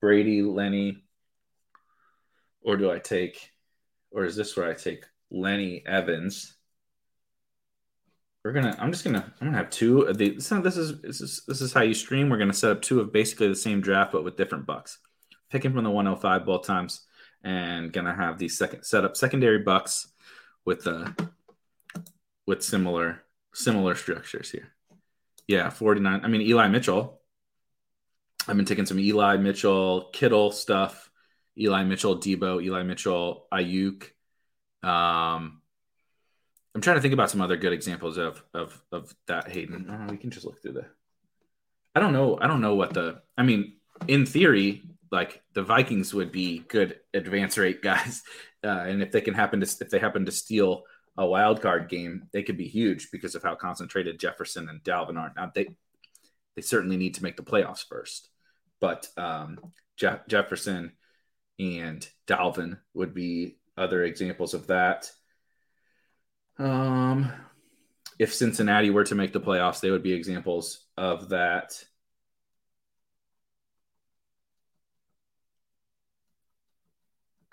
[0.03, 1.03] Brady, Lenny,
[2.61, 3.53] or do I take
[4.11, 6.59] or is this where I take Lenny Evans?
[8.45, 8.77] we're gonna.
[8.79, 9.33] I'm just gonna.
[9.41, 10.29] I'm gonna have two of the.
[10.29, 12.29] This, this is this is this is how you stream.
[12.29, 14.99] We're gonna set up two of basically the same draft, but with different bucs.
[15.51, 17.07] Picking from the 105 both times,
[17.43, 20.07] and gonna have these second set up secondary bucs
[20.65, 21.15] with the
[22.47, 23.23] with similar
[23.55, 24.73] similar structures here.
[25.47, 26.21] Yeah, 49.
[26.25, 27.21] I mean Eli Mitchell.
[28.49, 31.11] I've been taking some Eli Mitchell, Kittle stuff.
[31.59, 34.05] Eli Mitchell, Deebo, Eli Mitchell, Aiyuk.
[34.83, 35.63] Um,
[36.75, 39.89] I'm trying to think about some other good examples of of of that Hayden.
[39.89, 40.87] Uh, we can just look through the.
[41.95, 42.39] I don't know.
[42.41, 43.23] I don't know what the.
[43.39, 48.23] I mean, in theory, like the Vikings would be good advance rate guys,
[48.65, 50.85] uh, and if they can happen to if they happen to steal
[51.17, 55.19] a wild card game, they could be huge because of how concentrated Jefferson and Dalvin
[55.19, 55.33] are.
[55.37, 55.69] Now they
[56.55, 58.29] they certainly need to make the playoffs first,
[58.81, 59.59] but um,
[59.97, 60.93] Je- Jefferson
[61.59, 65.11] and Dalvin would be other examples of that.
[66.59, 67.31] Um,
[68.19, 71.83] if Cincinnati were to make the playoffs, they would be examples of that.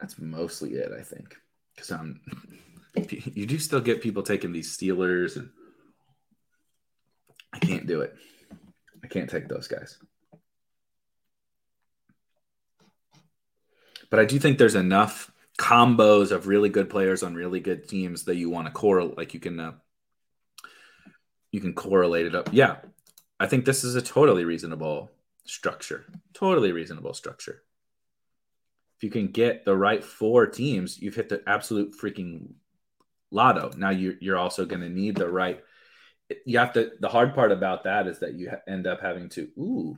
[0.03, 1.37] That's mostly it, I think,
[1.73, 2.19] because I'm.
[3.09, 5.49] You do still get people taking these Steelers, and
[7.51, 8.13] I can't do it.
[9.03, 9.97] I can't take those guys.
[14.11, 18.25] But I do think there's enough combos of really good players on really good teams
[18.25, 19.71] that you want to correlate like you can uh,
[21.51, 22.77] you can correlate it up yeah
[23.39, 25.11] i think this is a totally reasonable
[25.45, 27.61] structure totally reasonable structure
[28.97, 32.53] if you can get the right four teams you've hit the absolute freaking
[33.31, 35.63] lotto now you're you're also going to need the right
[36.45, 39.49] you have to the hard part about that is that you end up having to
[39.57, 39.97] ooh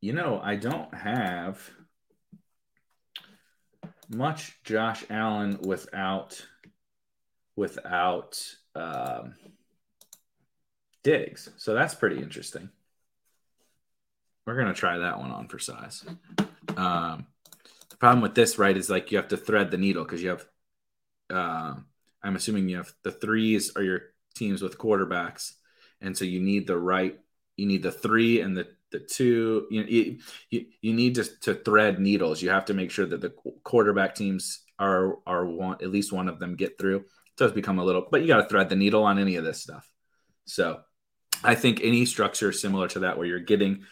[0.00, 1.70] you know i don't have
[4.14, 6.46] much Josh Allen without
[7.56, 8.42] without
[8.74, 9.34] um,
[11.02, 11.50] Diggs.
[11.56, 12.70] So that's pretty interesting.
[14.46, 16.04] We're gonna try that one on for size.
[16.76, 17.26] Um,
[17.90, 20.30] the problem with this, right, is like you have to thread the needle because you
[20.30, 20.44] have.
[21.30, 21.74] Uh,
[22.22, 24.00] I'm assuming you have the threes are your
[24.34, 25.52] teams with quarterbacks,
[26.00, 27.18] and so you need the right.
[27.56, 30.18] You need the three and the the two you,
[30.50, 33.30] you, you need to, to thread needles you have to make sure that the
[33.64, 37.78] quarterback teams are are one at least one of them get through it does become
[37.78, 39.90] a little but you got to thread the needle on any of this stuff
[40.44, 40.80] so
[41.42, 43.82] i think any structure similar to that where you're getting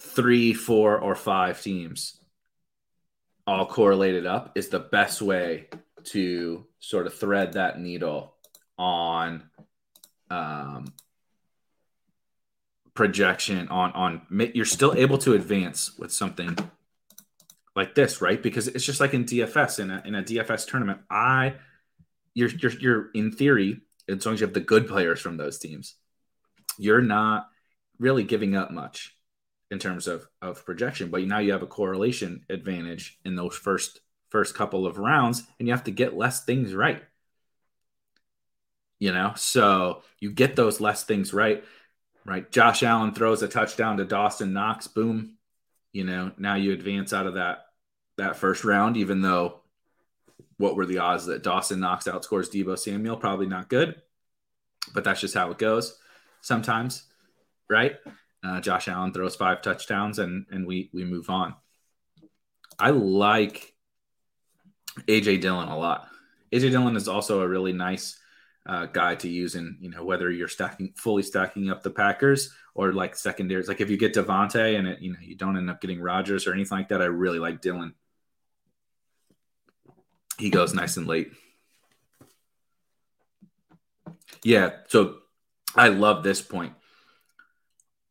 [0.00, 2.20] three four or five teams
[3.46, 5.68] all correlated up is the best way
[6.04, 8.34] to sort of thread that needle
[8.78, 9.42] on
[10.30, 10.86] um,
[12.94, 16.56] projection on on you're still able to advance with something
[17.76, 18.42] like this, right?
[18.42, 21.00] Because it's just like in DFS in a in a DFS tournament.
[21.10, 21.54] I
[22.34, 25.58] you're you're you're in theory, as long as you have the good players from those
[25.58, 25.96] teams,
[26.78, 27.48] you're not
[27.98, 29.16] really giving up much
[29.70, 31.10] in terms of of projection.
[31.10, 35.66] But now you have a correlation advantage in those first first couple of rounds, and
[35.66, 37.02] you have to get less things right.
[38.98, 41.64] You know, so you get those less things right
[42.24, 42.50] right?
[42.50, 45.36] Josh Allen throws a touchdown to Dawson Knox, boom.
[45.92, 47.66] You know, now you advance out of that
[48.16, 49.60] that first round, even though
[50.58, 53.16] what were the odds that Dawson Knox outscores Deebo Samuel?
[53.16, 54.00] Probably not good,
[54.92, 55.98] but that's just how it goes
[56.42, 57.04] sometimes,
[57.68, 57.96] right?
[58.42, 61.54] Uh, Josh Allen throws five touchdowns and and we we move on.
[62.78, 63.74] I like
[65.06, 66.08] AJ Dillon a lot.
[66.52, 68.18] AJ Dillon is also a really nice
[68.66, 72.54] uh, guy to use in you know whether you're stacking fully stacking up the Packers
[72.74, 73.68] or like secondaries.
[73.68, 76.46] Like if you get Davante and it you know you don't end up getting Rodgers
[76.46, 77.94] or anything like that, I really like Dillon.
[80.38, 81.32] He goes nice and late.
[84.42, 85.18] Yeah, so
[85.76, 86.72] I love this point.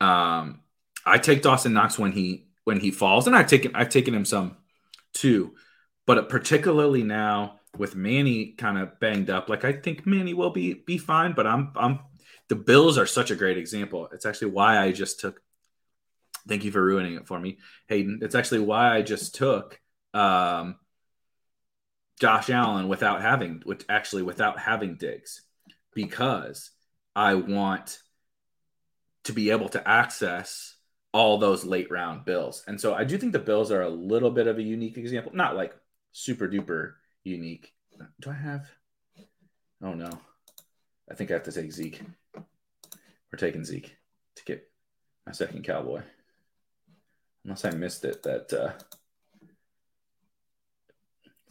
[0.02, 0.62] Um,
[1.06, 4.26] I take Dawson Knox when he when he falls, and I've taken I've taken him
[4.26, 4.58] some
[5.14, 5.56] too,
[6.06, 10.73] but particularly now with Manny kind of banged up, like I think Manny will be
[10.73, 12.00] be fine, but I'm I'm
[12.48, 14.10] the Bills are such a great example.
[14.12, 15.42] It's actually why I just took
[16.48, 18.19] thank you for ruining it for me, Hayden.
[18.21, 19.80] It's actually why I just took
[20.13, 20.76] um
[22.19, 25.44] Josh Allen without having which actually without having Diggs
[25.94, 26.71] because
[27.15, 28.00] I want
[29.26, 30.76] to be able to access
[31.13, 32.63] all those late round bills.
[32.67, 35.32] And so I do think the Bills are a little bit of a unique example,
[35.34, 35.74] not like
[36.12, 36.94] super duper
[37.24, 37.74] unique.
[38.20, 38.70] Do I have?
[39.82, 40.12] Oh no,
[41.10, 42.02] I think I have to take Zeke.
[42.36, 43.96] We're taking Zeke
[44.36, 44.70] to get
[45.26, 46.02] my second cowboy.
[47.44, 48.72] Unless I missed it, that uh,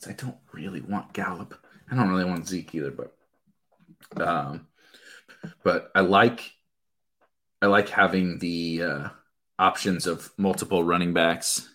[0.06, 1.54] I don't really want Gallup
[1.90, 3.14] I don't really want Zeke either, but
[4.20, 4.66] um,
[5.62, 6.52] but I like
[7.60, 9.08] I like having the uh,
[9.58, 11.68] options of multiple running backs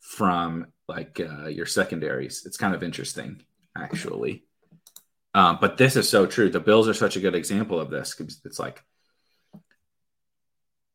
[0.00, 2.44] from like uh, your secondaries.
[2.46, 3.42] It's kind of interesting,
[3.76, 4.44] actually.
[5.34, 6.48] Um, but this is so true.
[6.48, 8.18] The Bills are such a good example of this.
[8.44, 8.82] It's like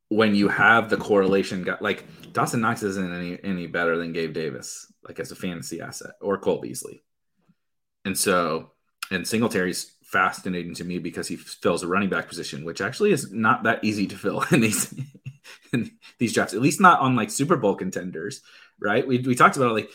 [0.07, 4.91] when you have the correlation, like Dawson Knox isn't any any better than Gabe Davis,
[5.07, 7.03] like as a fantasy asset, or Cole Beasley.
[8.03, 8.71] And so,
[9.11, 13.31] and Singletary's fascinating to me because he fills a running back position, which actually is
[13.31, 14.93] not that easy to fill in these
[15.73, 16.53] in these drafts.
[16.53, 18.41] At least not on like Super Bowl contenders,
[18.79, 19.07] right?
[19.07, 19.89] We we talked about it, like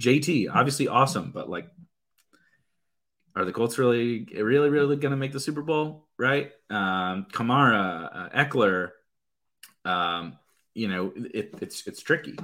[0.00, 1.68] JT, obviously awesome, but like,
[3.34, 6.06] are the Colts really really really going to make the Super Bowl?
[6.16, 6.52] Right?
[6.70, 8.90] Um, Kamara, uh, Ekeler,
[9.84, 10.38] um,
[10.74, 12.38] you know, it, it's it's tricky.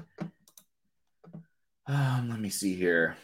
[1.87, 3.17] Um, let me see here.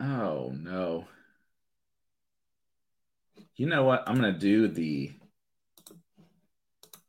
[0.00, 1.06] Oh no.
[3.56, 4.04] You know what?
[4.06, 5.12] I'm gonna do the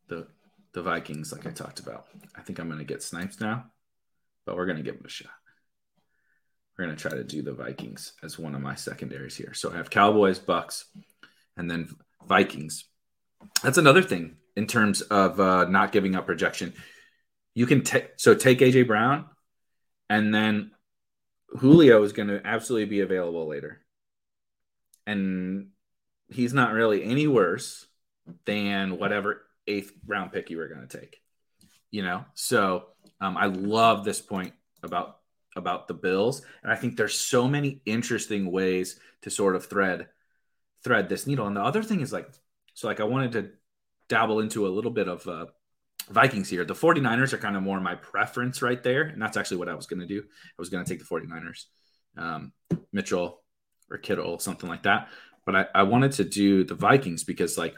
[0.10, 0.28] the
[0.74, 2.08] the Vikings like I talked about.
[2.36, 3.66] I think I'm gonna get snipes now,
[4.46, 5.32] but we're gonna give them a shot.
[6.78, 9.54] We're gonna try to do the Vikings as one of my secondaries here.
[9.54, 10.84] So I have Cowboys, Bucs,
[11.56, 11.88] and then
[12.28, 12.84] Vikings.
[13.64, 16.74] That's another thing in terms of uh, not giving up projection.
[17.54, 19.26] You can take so take AJ Brown,
[20.10, 20.72] and then
[21.60, 23.82] Julio is going to absolutely be available later.
[25.06, 25.70] And
[26.30, 27.86] he's not really any worse
[28.45, 31.22] than whatever eighth round pick you were going to take.
[31.89, 32.86] You know, so
[33.20, 35.18] um, I love this point about
[35.58, 40.08] about the Bills, and I think there's so many interesting ways to sort of thread
[40.84, 41.47] thread this needle.
[41.47, 42.30] And the other thing is like,
[42.74, 43.49] so like I wanted to
[44.08, 45.45] dabble into a little bit of uh,
[46.12, 46.66] Vikings here.
[46.66, 49.03] The 49ers are kind of more my preference right there.
[49.03, 50.20] And that's actually what I was going to do.
[50.22, 51.66] I was going to take the 49ers,
[52.18, 52.53] um,
[52.91, 53.41] Mitchell
[53.89, 55.09] or Kittle, something like that.
[55.45, 57.76] But I, I wanted to do the Vikings because, like,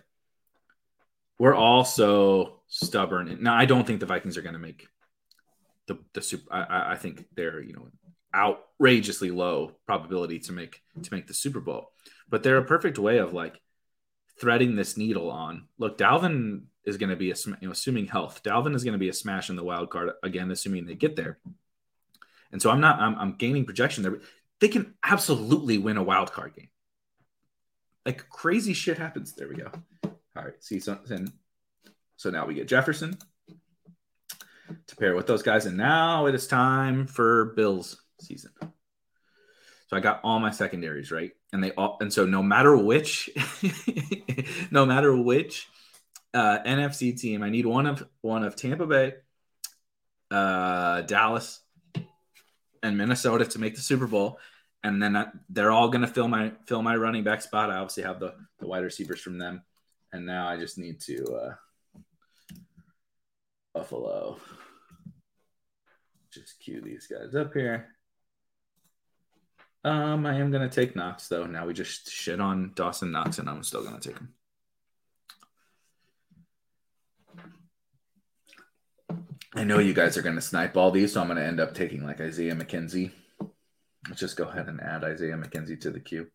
[1.39, 3.37] we're all so stubborn.
[3.41, 4.87] Now, I don't think the Vikings are going to make
[5.87, 6.53] the, the super.
[6.53, 7.87] I, I think they're, you know,
[8.35, 11.91] outrageously low probability to make to make the Super Bowl.
[12.29, 13.59] But they're a perfect way of like
[14.39, 15.67] threading this needle on.
[15.77, 18.41] Look, Dalvin is going to be a you know assuming health.
[18.43, 21.15] Dalvin is going to be a smash in the wild card again, assuming they get
[21.15, 21.39] there.
[22.51, 24.19] And so I'm not I'm, I'm gaining projection there.
[24.59, 26.69] They can absolutely win a wild card game.
[28.05, 29.33] Like crazy shit happens.
[29.33, 29.71] There we go.
[30.03, 30.61] All right.
[30.63, 31.31] See something.
[32.17, 33.17] So now we get Jefferson
[34.87, 38.51] to pair with those guys, and now it is time for Bills season.
[38.61, 43.29] So I got all my secondaries right, and they all and so no matter which,
[44.71, 45.69] no matter which
[46.33, 47.43] uh, NFC team.
[47.43, 49.13] I need one of one of Tampa Bay,
[50.31, 51.59] uh, Dallas,
[52.81, 54.39] and Minnesota to make the Super Bowl,
[54.83, 57.69] and then I, they're all going to fill my fill my running back spot.
[57.69, 59.63] I obviously have the the wide receivers from them,
[60.11, 61.55] and now I just need to uh,
[63.73, 64.37] Buffalo.
[66.31, 67.92] Just cue these guys up here.
[69.83, 71.45] Um, I am gonna take Knox though.
[71.45, 74.33] Now we just shit on Dawson Knox, and I'm still gonna take him.
[79.55, 82.03] I know you guys are to snipe all these, so I'm to end up taking
[82.03, 83.11] like Isaiah McKenzie.
[84.07, 86.27] Let's just go ahead and add Isaiah McKenzie to the queue.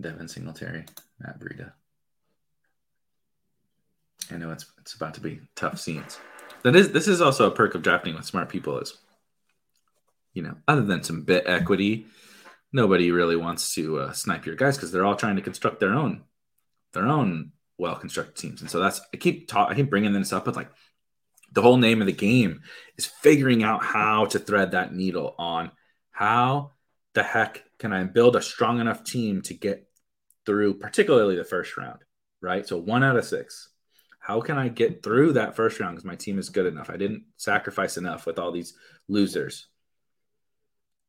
[0.00, 0.84] Devin Singletary,
[1.18, 1.72] Matt Breida.
[4.30, 6.18] I know it's it's about to be tough scenes.
[6.62, 8.96] That is this is also a perk of drafting with smart people is
[10.38, 12.06] you know, other than some bit equity,
[12.72, 15.94] nobody really wants to uh, snipe your guys because they're all trying to construct their
[15.94, 16.22] own
[16.92, 18.60] their own well constructed teams.
[18.60, 20.70] And so that's I keep talking, I keep bringing this up, but like
[21.50, 22.62] the whole name of the game
[22.96, 25.72] is figuring out how to thread that needle on
[26.12, 26.70] how
[27.14, 29.88] the heck can I build a strong enough team to get
[30.46, 31.98] through, particularly the first round,
[32.40, 32.64] right?
[32.64, 33.70] So one out of six.
[34.20, 36.90] How can I get through that first round because my team is good enough?
[36.90, 38.74] I didn't sacrifice enough with all these
[39.08, 39.66] losers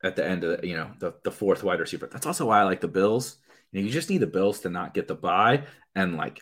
[0.03, 2.09] at the end of you know the, the fourth wide receiver.
[2.11, 3.37] That's also why I like the Bills.
[3.71, 5.63] You, know, you just need the Bills to not get the bye
[5.95, 6.41] and like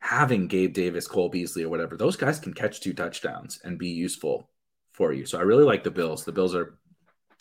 [0.00, 3.88] having Gabe Davis, Cole Beasley, or whatever, those guys can catch two touchdowns and be
[3.88, 4.50] useful
[4.92, 5.26] for you.
[5.26, 6.24] So I really like the Bills.
[6.24, 6.78] The Bills are,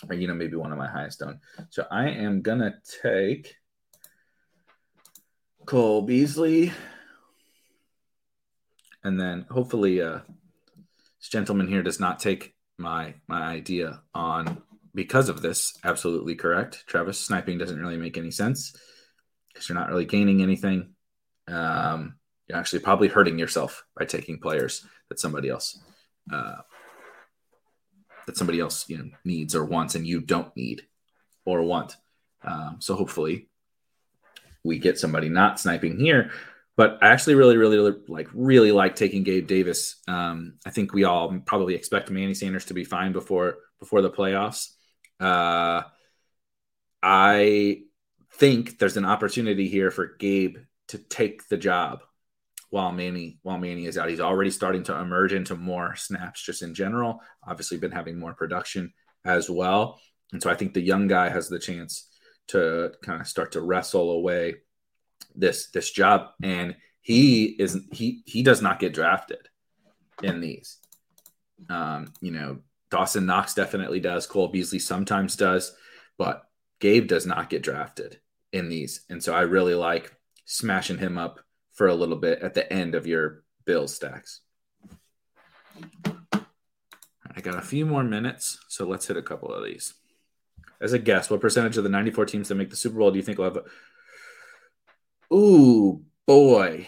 [0.09, 1.39] are you know, maybe one of my highest owned.
[1.69, 3.55] So I am gonna take
[5.65, 6.71] Cole Beasley,
[9.03, 10.19] and then hopefully, uh,
[11.19, 14.61] this gentleman here does not take my my idea on
[14.93, 15.77] because of this.
[15.83, 17.19] Absolutely correct, Travis.
[17.19, 18.75] Sniping doesn't really make any sense
[19.49, 20.93] because you're not really gaining anything
[21.47, 22.15] Um,
[22.47, 25.79] you're actually probably hurting yourself by taking players that somebody else
[26.31, 26.57] uh,
[28.25, 30.83] that somebody else you know needs or wants and you don't need
[31.45, 31.95] or want.
[32.43, 33.49] Um, so hopefully
[34.63, 36.31] we get somebody not sniping here.
[36.75, 39.95] But I actually really, really, really like really like taking Gabe Davis.
[40.07, 44.11] Um, I think we all probably expect Manny Sanders to be fine before before the
[44.11, 44.73] playoffs.
[45.19, 45.83] Uh,
[47.01, 47.81] I
[48.33, 50.57] think there's an opportunity here for Gabe
[50.89, 52.01] to take the job
[52.69, 54.09] while Manny while Manny is out.
[54.09, 57.21] He's already starting to emerge into more snaps just in general.
[57.45, 58.93] Obviously, been having more production
[59.25, 59.99] as well,
[60.31, 62.09] and so I think the young guy has the chance
[62.47, 64.55] to kind of start to wrestle away
[65.35, 66.29] this this job.
[66.41, 69.47] And he is he he does not get drafted
[70.21, 70.77] in these.
[71.69, 72.59] Um, you know,
[72.89, 74.27] Dawson Knox definitely does.
[74.27, 75.75] Cole Beasley sometimes does,
[76.17, 76.43] but
[76.79, 78.19] Gabe does not get drafted
[78.53, 79.01] in these.
[79.09, 80.13] And so I really like
[80.45, 81.41] smashing him up
[81.73, 84.41] for a little bit at the end of your bill stacks.
[86.05, 89.93] I got a few more minutes, so let's hit a couple of these.
[90.81, 93.17] As a guess, what percentage of the 94 teams that make the Super Bowl do
[93.17, 93.63] you think will have a...
[95.35, 96.87] Ooh, boy.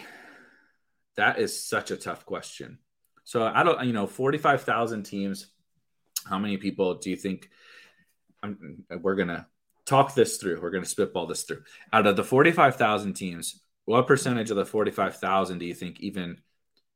[1.16, 2.78] That is such a tough question.
[3.24, 5.46] So I don't, you know, 45,000 teams.
[6.28, 7.50] How many people do you think
[8.42, 9.46] I'm, we're going to
[9.86, 10.60] talk this through?
[10.60, 11.62] We're going to spitball this through.
[11.92, 16.38] Out of the 45,000 teams, what percentage of the 45,000 do you think even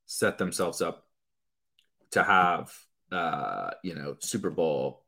[0.06, 1.06] set themselves up
[2.12, 2.72] to have
[3.10, 5.04] uh, you know, Super Bowl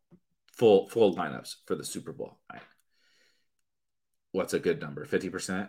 [0.52, 2.38] full full lineups for the Super Bowl?
[2.52, 2.62] Right?
[4.32, 5.04] What's a good number?
[5.06, 5.68] 50%?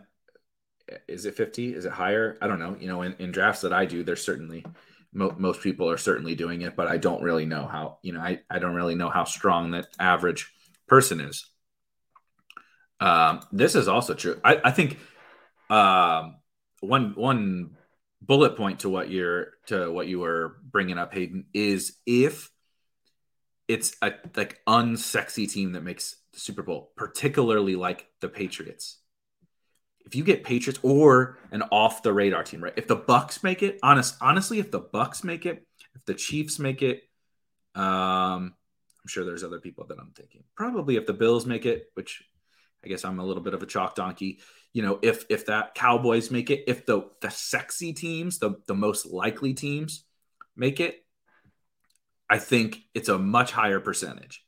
[1.07, 1.73] Is it 50?
[1.73, 2.37] Is it higher?
[2.41, 2.75] I don't know.
[2.79, 4.65] You know, in, in drafts that I do, there's certainly
[5.13, 8.21] mo- most people are certainly doing it, but I don't really know how, you know,
[8.21, 10.51] I, I don't really know how strong that average
[10.87, 11.45] person is.
[12.99, 14.39] Um, this is also true.
[14.43, 14.97] I, I think
[15.69, 16.37] um,
[16.79, 17.77] one one
[18.21, 22.49] bullet point to what you're to what you were bringing up, Hayden, is if
[23.67, 28.99] it's a like unsexy team that makes the Super Bowl, particularly like the Patriots.
[30.07, 32.73] If you get Patriots or an off the radar team, right?
[32.75, 36.57] If the Bucs make it, honest, honestly, if the Bucs make it, if the Chiefs
[36.57, 37.03] make it,
[37.75, 38.55] um,
[39.03, 40.43] I'm sure there's other people that I'm thinking.
[40.55, 42.23] Probably if the Bills make it, which
[42.83, 44.39] I guess I'm a little bit of a chalk donkey
[44.77, 48.75] you know, if if that Cowboys make it, if the the sexy teams, the the
[48.75, 50.03] most likely teams
[50.55, 51.03] make it,
[52.29, 54.45] I think it's a much higher percentage.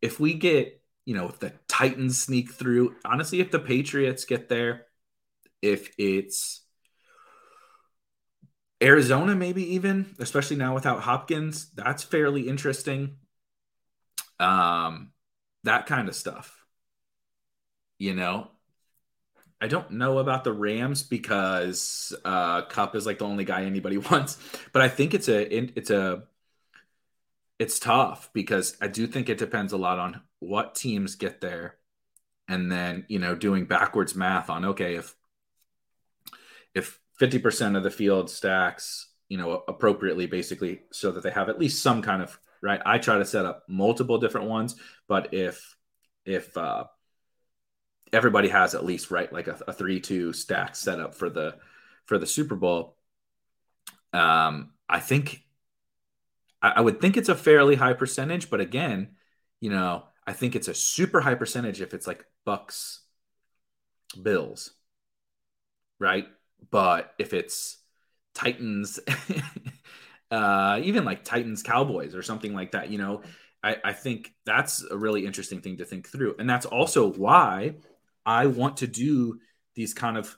[0.00, 4.50] If we get, you know, if the Titans sneak through, honestly, if the Patriots get
[4.50, 4.88] there,
[5.62, 6.60] if it's
[8.82, 13.16] Arizona, maybe even, especially now without Hopkins, that's fairly interesting.
[14.38, 15.12] Um,
[15.64, 16.62] that kind of stuff.
[17.98, 18.50] You know,
[19.58, 23.96] I don't know about the Rams because uh, Kupp is like the only guy anybody
[24.10, 24.36] wants,
[24.72, 25.40] but I think it's a
[25.78, 26.24] it's a
[27.58, 31.76] it's tough because I do think it depends a lot on what teams get there,
[32.48, 35.14] and then you know doing backwards math on okay if
[36.74, 41.48] if fifty percent of the field stacks you know appropriately basically so that they have
[41.48, 42.80] at least some kind of right.
[42.84, 44.76] I try to set up multiple different ones,
[45.08, 45.76] but if
[46.24, 46.84] if uh,
[48.12, 51.56] everybody has at least right like a, a three two stack set up for the
[52.04, 52.96] for the Super Bowl.
[54.12, 55.42] Um, I think
[56.60, 59.16] I, I would think it's a fairly high percentage, but again,
[59.60, 62.98] you know, I think it's a super high percentage if it's like Bucs,
[64.20, 64.72] Bills,
[65.98, 66.26] right?
[66.70, 67.78] But if it's
[68.34, 69.00] Titans,
[70.30, 73.22] uh, even like Titans, Cowboys, or something like that, you know,
[73.62, 77.74] I, I think that's a really interesting thing to think through, and that's also why
[78.24, 79.38] I want to do
[79.74, 80.36] these kind of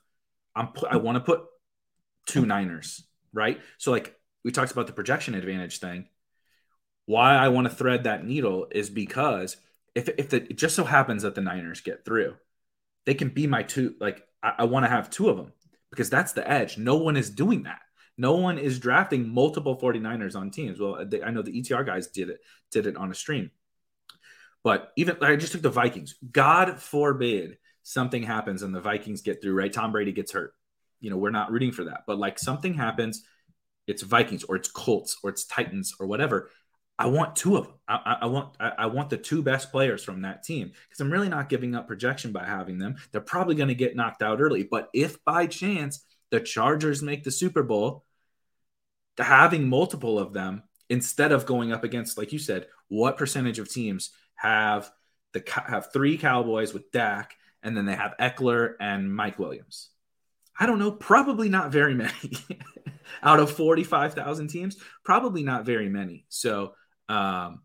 [0.54, 1.42] I'm I want to put
[2.26, 3.60] two Niners, right?
[3.78, 4.14] So like
[4.44, 6.08] we talked about the projection advantage thing.
[7.06, 9.56] Why I want to thread that needle is because
[9.94, 12.34] if if the, it just so happens that the Niners get through,
[13.06, 13.94] they can be my two.
[14.00, 15.52] Like I, I want to have two of them
[15.90, 16.78] because that's the edge.
[16.78, 17.80] No one is doing that.
[18.16, 20.78] No one is drafting multiple 49ers on teams.
[20.78, 22.40] Well, they, I know the ETR guys did it
[22.70, 23.50] did it on a stream.
[24.62, 26.14] But even I just took the Vikings.
[26.32, 29.72] God forbid something happens and the Vikings get through, right?
[29.72, 30.54] Tom Brady gets hurt.
[31.00, 32.04] You know, we're not rooting for that.
[32.06, 33.22] But like something happens,
[33.86, 36.50] it's Vikings or it's Colts or it's Titans or whatever.
[36.98, 37.74] I want two of them.
[37.88, 41.12] I, I want I, I, want the two best players from that team because I'm
[41.12, 42.96] really not giving up projection by having them.
[43.10, 44.62] They're probably going to get knocked out early.
[44.62, 48.04] But if by chance the Chargers make the Super Bowl,
[49.18, 53.68] having multiple of them instead of going up against, like you said, what percentage of
[53.68, 54.90] teams have
[55.32, 59.90] the have three Cowboys with Dak and then they have Ekeler and Mike Williams.
[60.58, 62.12] I don't know, probably not very many.
[63.22, 66.24] Out of 45,000 teams, probably not very many.
[66.28, 66.74] So
[67.08, 67.60] um,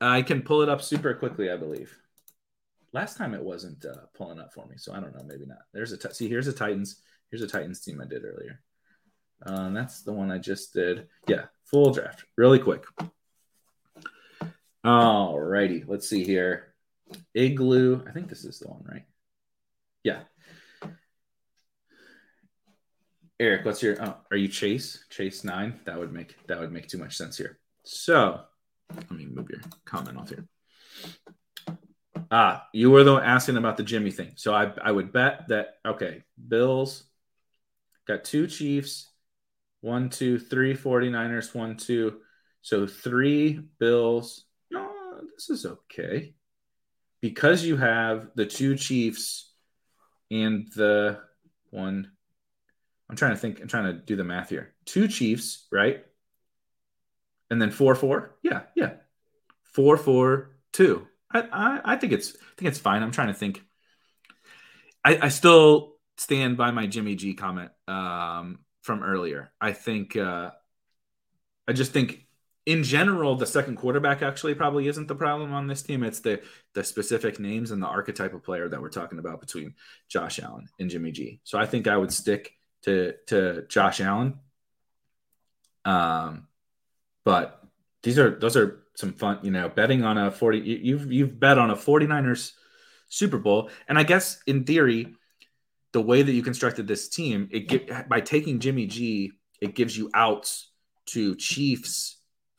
[0.00, 1.96] I can pull it up super quickly, I believe.
[2.92, 5.62] Last time it wasn't uh, pulling up for me, so I don't know, maybe not.
[5.72, 7.00] There's a t- see here's a Titans.
[7.30, 8.60] Here's a Titans team I did earlier.
[9.44, 11.08] Um, that's the one I just did.
[11.26, 12.84] Yeah, full draft, really quick.
[14.84, 16.74] All righty, let's see here.
[17.34, 18.04] Igloo.
[18.06, 19.04] I think this is the one, right?
[20.02, 20.20] Yeah.
[23.40, 23.96] Eric, what's your?
[24.00, 25.04] Oh, are you Chase?
[25.10, 25.80] Chase nine?
[25.86, 27.58] That would make that would make too much sense here.
[27.84, 28.40] So,
[28.94, 30.46] let me move your comment off here.
[32.30, 34.32] Ah, you were one asking about the Jimmy thing.
[34.36, 37.04] So I I would bet that okay, Bills
[38.06, 39.10] got two Chiefs,
[39.80, 42.20] one, two, three 49ers, one, two.
[42.62, 44.44] So three Bills.
[44.70, 44.90] No,
[45.34, 46.34] this is okay.
[47.20, 49.52] Because you have the two Chiefs
[50.30, 51.20] and the
[51.70, 52.10] one.
[53.08, 54.74] I'm trying to think, I'm trying to do the math here.
[54.86, 56.04] Two Chiefs, right?
[57.54, 58.34] And then four four.
[58.42, 58.94] Yeah, yeah.
[59.62, 61.06] Four four two.
[61.32, 63.04] I, I, I think it's I think it's fine.
[63.04, 63.62] I'm trying to think.
[65.04, 69.52] I, I still stand by my Jimmy G comment um, from earlier.
[69.60, 70.50] I think uh,
[71.68, 72.26] I just think
[72.66, 76.02] in general the second quarterback actually probably isn't the problem on this team.
[76.02, 76.42] It's the
[76.72, 79.74] the specific names and the archetype of player that we're talking about between
[80.08, 81.40] Josh Allen and Jimmy G.
[81.44, 82.50] So I think I would stick
[82.82, 84.40] to to Josh Allen.
[85.84, 86.48] Um,
[87.24, 87.64] but
[88.02, 91.58] these are those are some fun, you know, betting on a 40 you've you've bet
[91.58, 92.52] on a 49ers
[93.08, 93.70] Super Bowl.
[93.88, 95.14] And I guess in theory,
[95.92, 100.10] the way that you constructed this team, it by taking Jimmy G, it gives you
[100.14, 100.70] outs
[101.06, 102.18] to Chiefs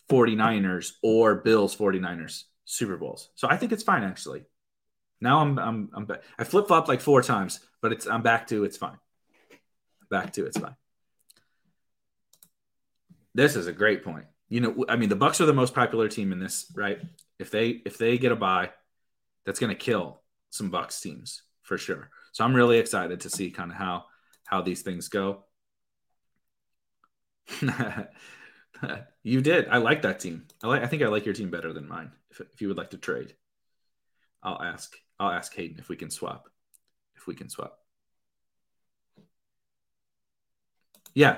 [0.10, 3.30] 49ers or Bills 49ers Super Bowls.
[3.36, 4.44] So I think it's fine actually.
[5.22, 6.08] Now I'm I'm I'm
[6.38, 8.98] I flip flopped like four times, but it's I'm back to it's fine.
[10.10, 10.76] Back to it's fine.
[13.34, 16.08] This is a great point you know, I mean, the Bucs are the most popular
[16.08, 17.00] team in this, right?
[17.40, 18.72] If they if they get a bye,
[19.46, 20.22] that's going to kill
[20.52, 22.10] some Bucs teams for sure.
[22.32, 24.06] So I'm really excited to see kind of how
[24.46, 25.46] how these things go.
[29.24, 29.68] you did.
[29.70, 30.46] I like that team.
[30.64, 30.84] I like.
[30.84, 32.12] I think I like your team better than mine.
[32.32, 33.36] If, if you would like to trade,
[34.44, 34.96] I'll ask.
[35.20, 36.50] I'll ask Hayden if we can swap.
[37.16, 37.80] If we can swap.
[41.14, 41.38] Yeah,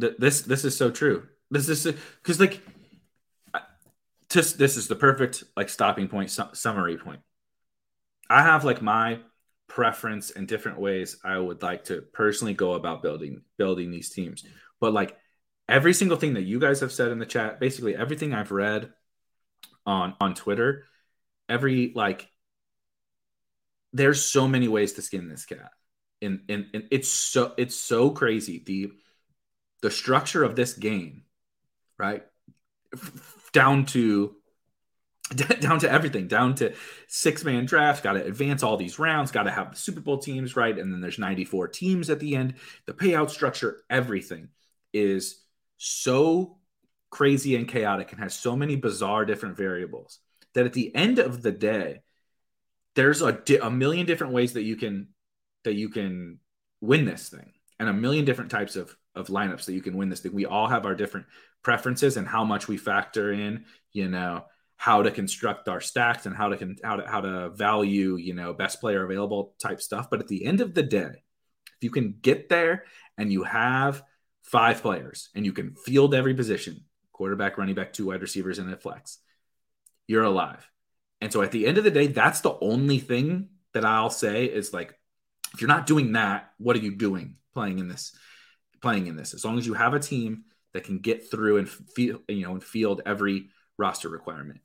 [0.00, 1.28] Th- this this is so true.
[1.52, 2.62] This is because like,
[4.30, 7.20] just this is the perfect like stopping point, su- summary point.
[8.30, 9.20] I have like my
[9.68, 14.44] preference and different ways I would like to personally go about building building these teams,
[14.80, 15.14] but like
[15.68, 18.90] every single thing that you guys have said in the chat, basically everything I've read
[19.84, 20.86] on on Twitter,
[21.50, 22.28] every like
[23.92, 25.70] there's so many ways to skin this cat.
[26.22, 28.62] And, and, and it's so it's so crazy.
[28.64, 28.92] The
[29.82, 31.24] the structure of this game
[32.02, 32.24] right?
[33.52, 34.34] Down to
[35.60, 36.74] down to everything, down to
[37.06, 40.18] six man drafts, got to advance all these rounds, got to have the Super Bowl
[40.18, 40.76] teams, right?
[40.76, 42.54] And then there's 94 teams at the end.
[42.86, 44.48] The payout structure, everything
[44.92, 45.40] is
[45.78, 46.58] so
[47.10, 50.18] crazy and chaotic and has so many bizarre different variables
[50.54, 52.00] that at the end of the day,
[52.96, 55.08] there's a, a million different ways that you can
[55.62, 56.40] that you can
[56.80, 60.08] win this thing and a million different types of of lineups that you can win
[60.08, 60.32] this thing.
[60.32, 61.26] We all have our different
[61.62, 64.44] preferences and how much we factor in, you know,
[64.76, 68.52] how to construct our stacks and how to how to how to value, you know,
[68.52, 70.10] best player available type stuff.
[70.10, 71.22] But at the end of the day,
[71.76, 72.84] if you can get there
[73.16, 74.02] and you have
[74.42, 78.72] five players and you can field every position, quarterback, running back, two wide receivers, and
[78.72, 79.18] a flex,
[80.08, 80.68] you're alive.
[81.20, 84.46] And so at the end of the day, that's the only thing that I'll say
[84.46, 84.98] is like,
[85.54, 88.16] if you're not doing that, what are you doing playing in this?
[88.82, 91.68] Playing in this, as long as you have a team that can get through and
[91.68, 93.46] feel you know and field every
[93.78, 94.60] roster requirement.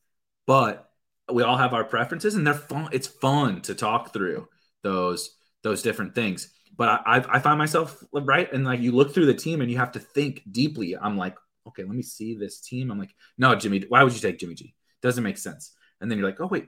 [0.45, 0.89] But
[1.31, 2.89] we all have our preferences, and they're fun.
[2.91, 4.47] It's fun to talk through
[4.81, 6.49] those those different things.
[6.75, 9.77] But I, I find myself right, and like you look through the team, and you
[9.77, 10.95] have to think deeply.
[10.97, 11.35] I'm like,
[11.67, 12.91] okay, let me see this team.
[12.91, 14.73] I'm like, no, Jimmy, why would you take Jimmy G?
[15.01, 15.73] Doesn't make sense.
[15.99, 16.67] And then you're like, oh wait,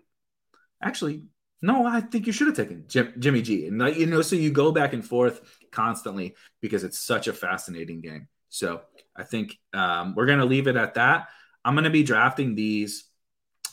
[0.83, 1.23] actually,
[1.61, 3.67] no, I think you should have taken Jim, Jimmy G.
[3.67, 5.41] And you know, so you go back and forth
[5.71, 8.27] constantly because it's such a fascinating game.
[8.49, 8.81] So
[9.15, 11.27] I think um, we're going to leave it at that.
[11.65, 13.05] I'm going to be drafting these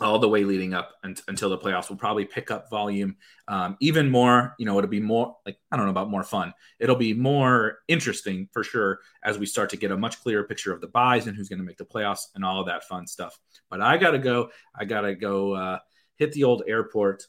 [0.00, 1.88] all the way leading up until the playoffs.
[1.88, 3.16] We'll probably pick up volume
[3.48, 4.54] um, even more.
[4.58, 6.52] You know, it'll be more like I don't know about more fun.
[6.78, 10.72] It'll be more interesting for sure as we start to get a much clearer picture
[10.72, 13.06] of the byes and who's going to make the playoffs and all of that fun
[13.06, 13.38] stuff.
[13.70, 14.50] But I gotta go.
[14.74, 15.78] I gotta go uh,
[16.16, 17.24] hit the old airport.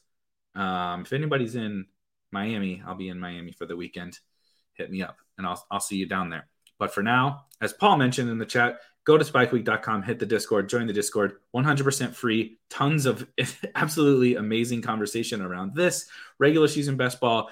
[0.58, 1.86] Um, if anybody's in
[2.32, 4.18] Miami, I'll be in Miami for the weekend.
[4.74, 6.48] hit me up and I'll, I'll see you down there.
[6.78, 10.68] But for now, as Paul mentioned in the chat, go to spikeweek.com, hit the Discord,
[10.68, 12.58] join the Discord, 100% free.
[12.70, 13.26] Tons of
[13.74, 17.50] absolutely amazing conversation around this regular season best ball,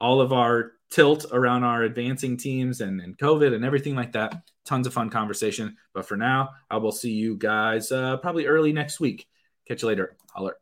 [0.00, 4.34] all of our tilt around our advancing teams and, and COVID and everything like that.
[4.64, 5.76] Tons of fun conversation.
[5.94, 9.26] But for now, I will see you guys uh, probably early next week.
[9.66, 10.16] Catch you later.
[10.32, 10.56] Holler.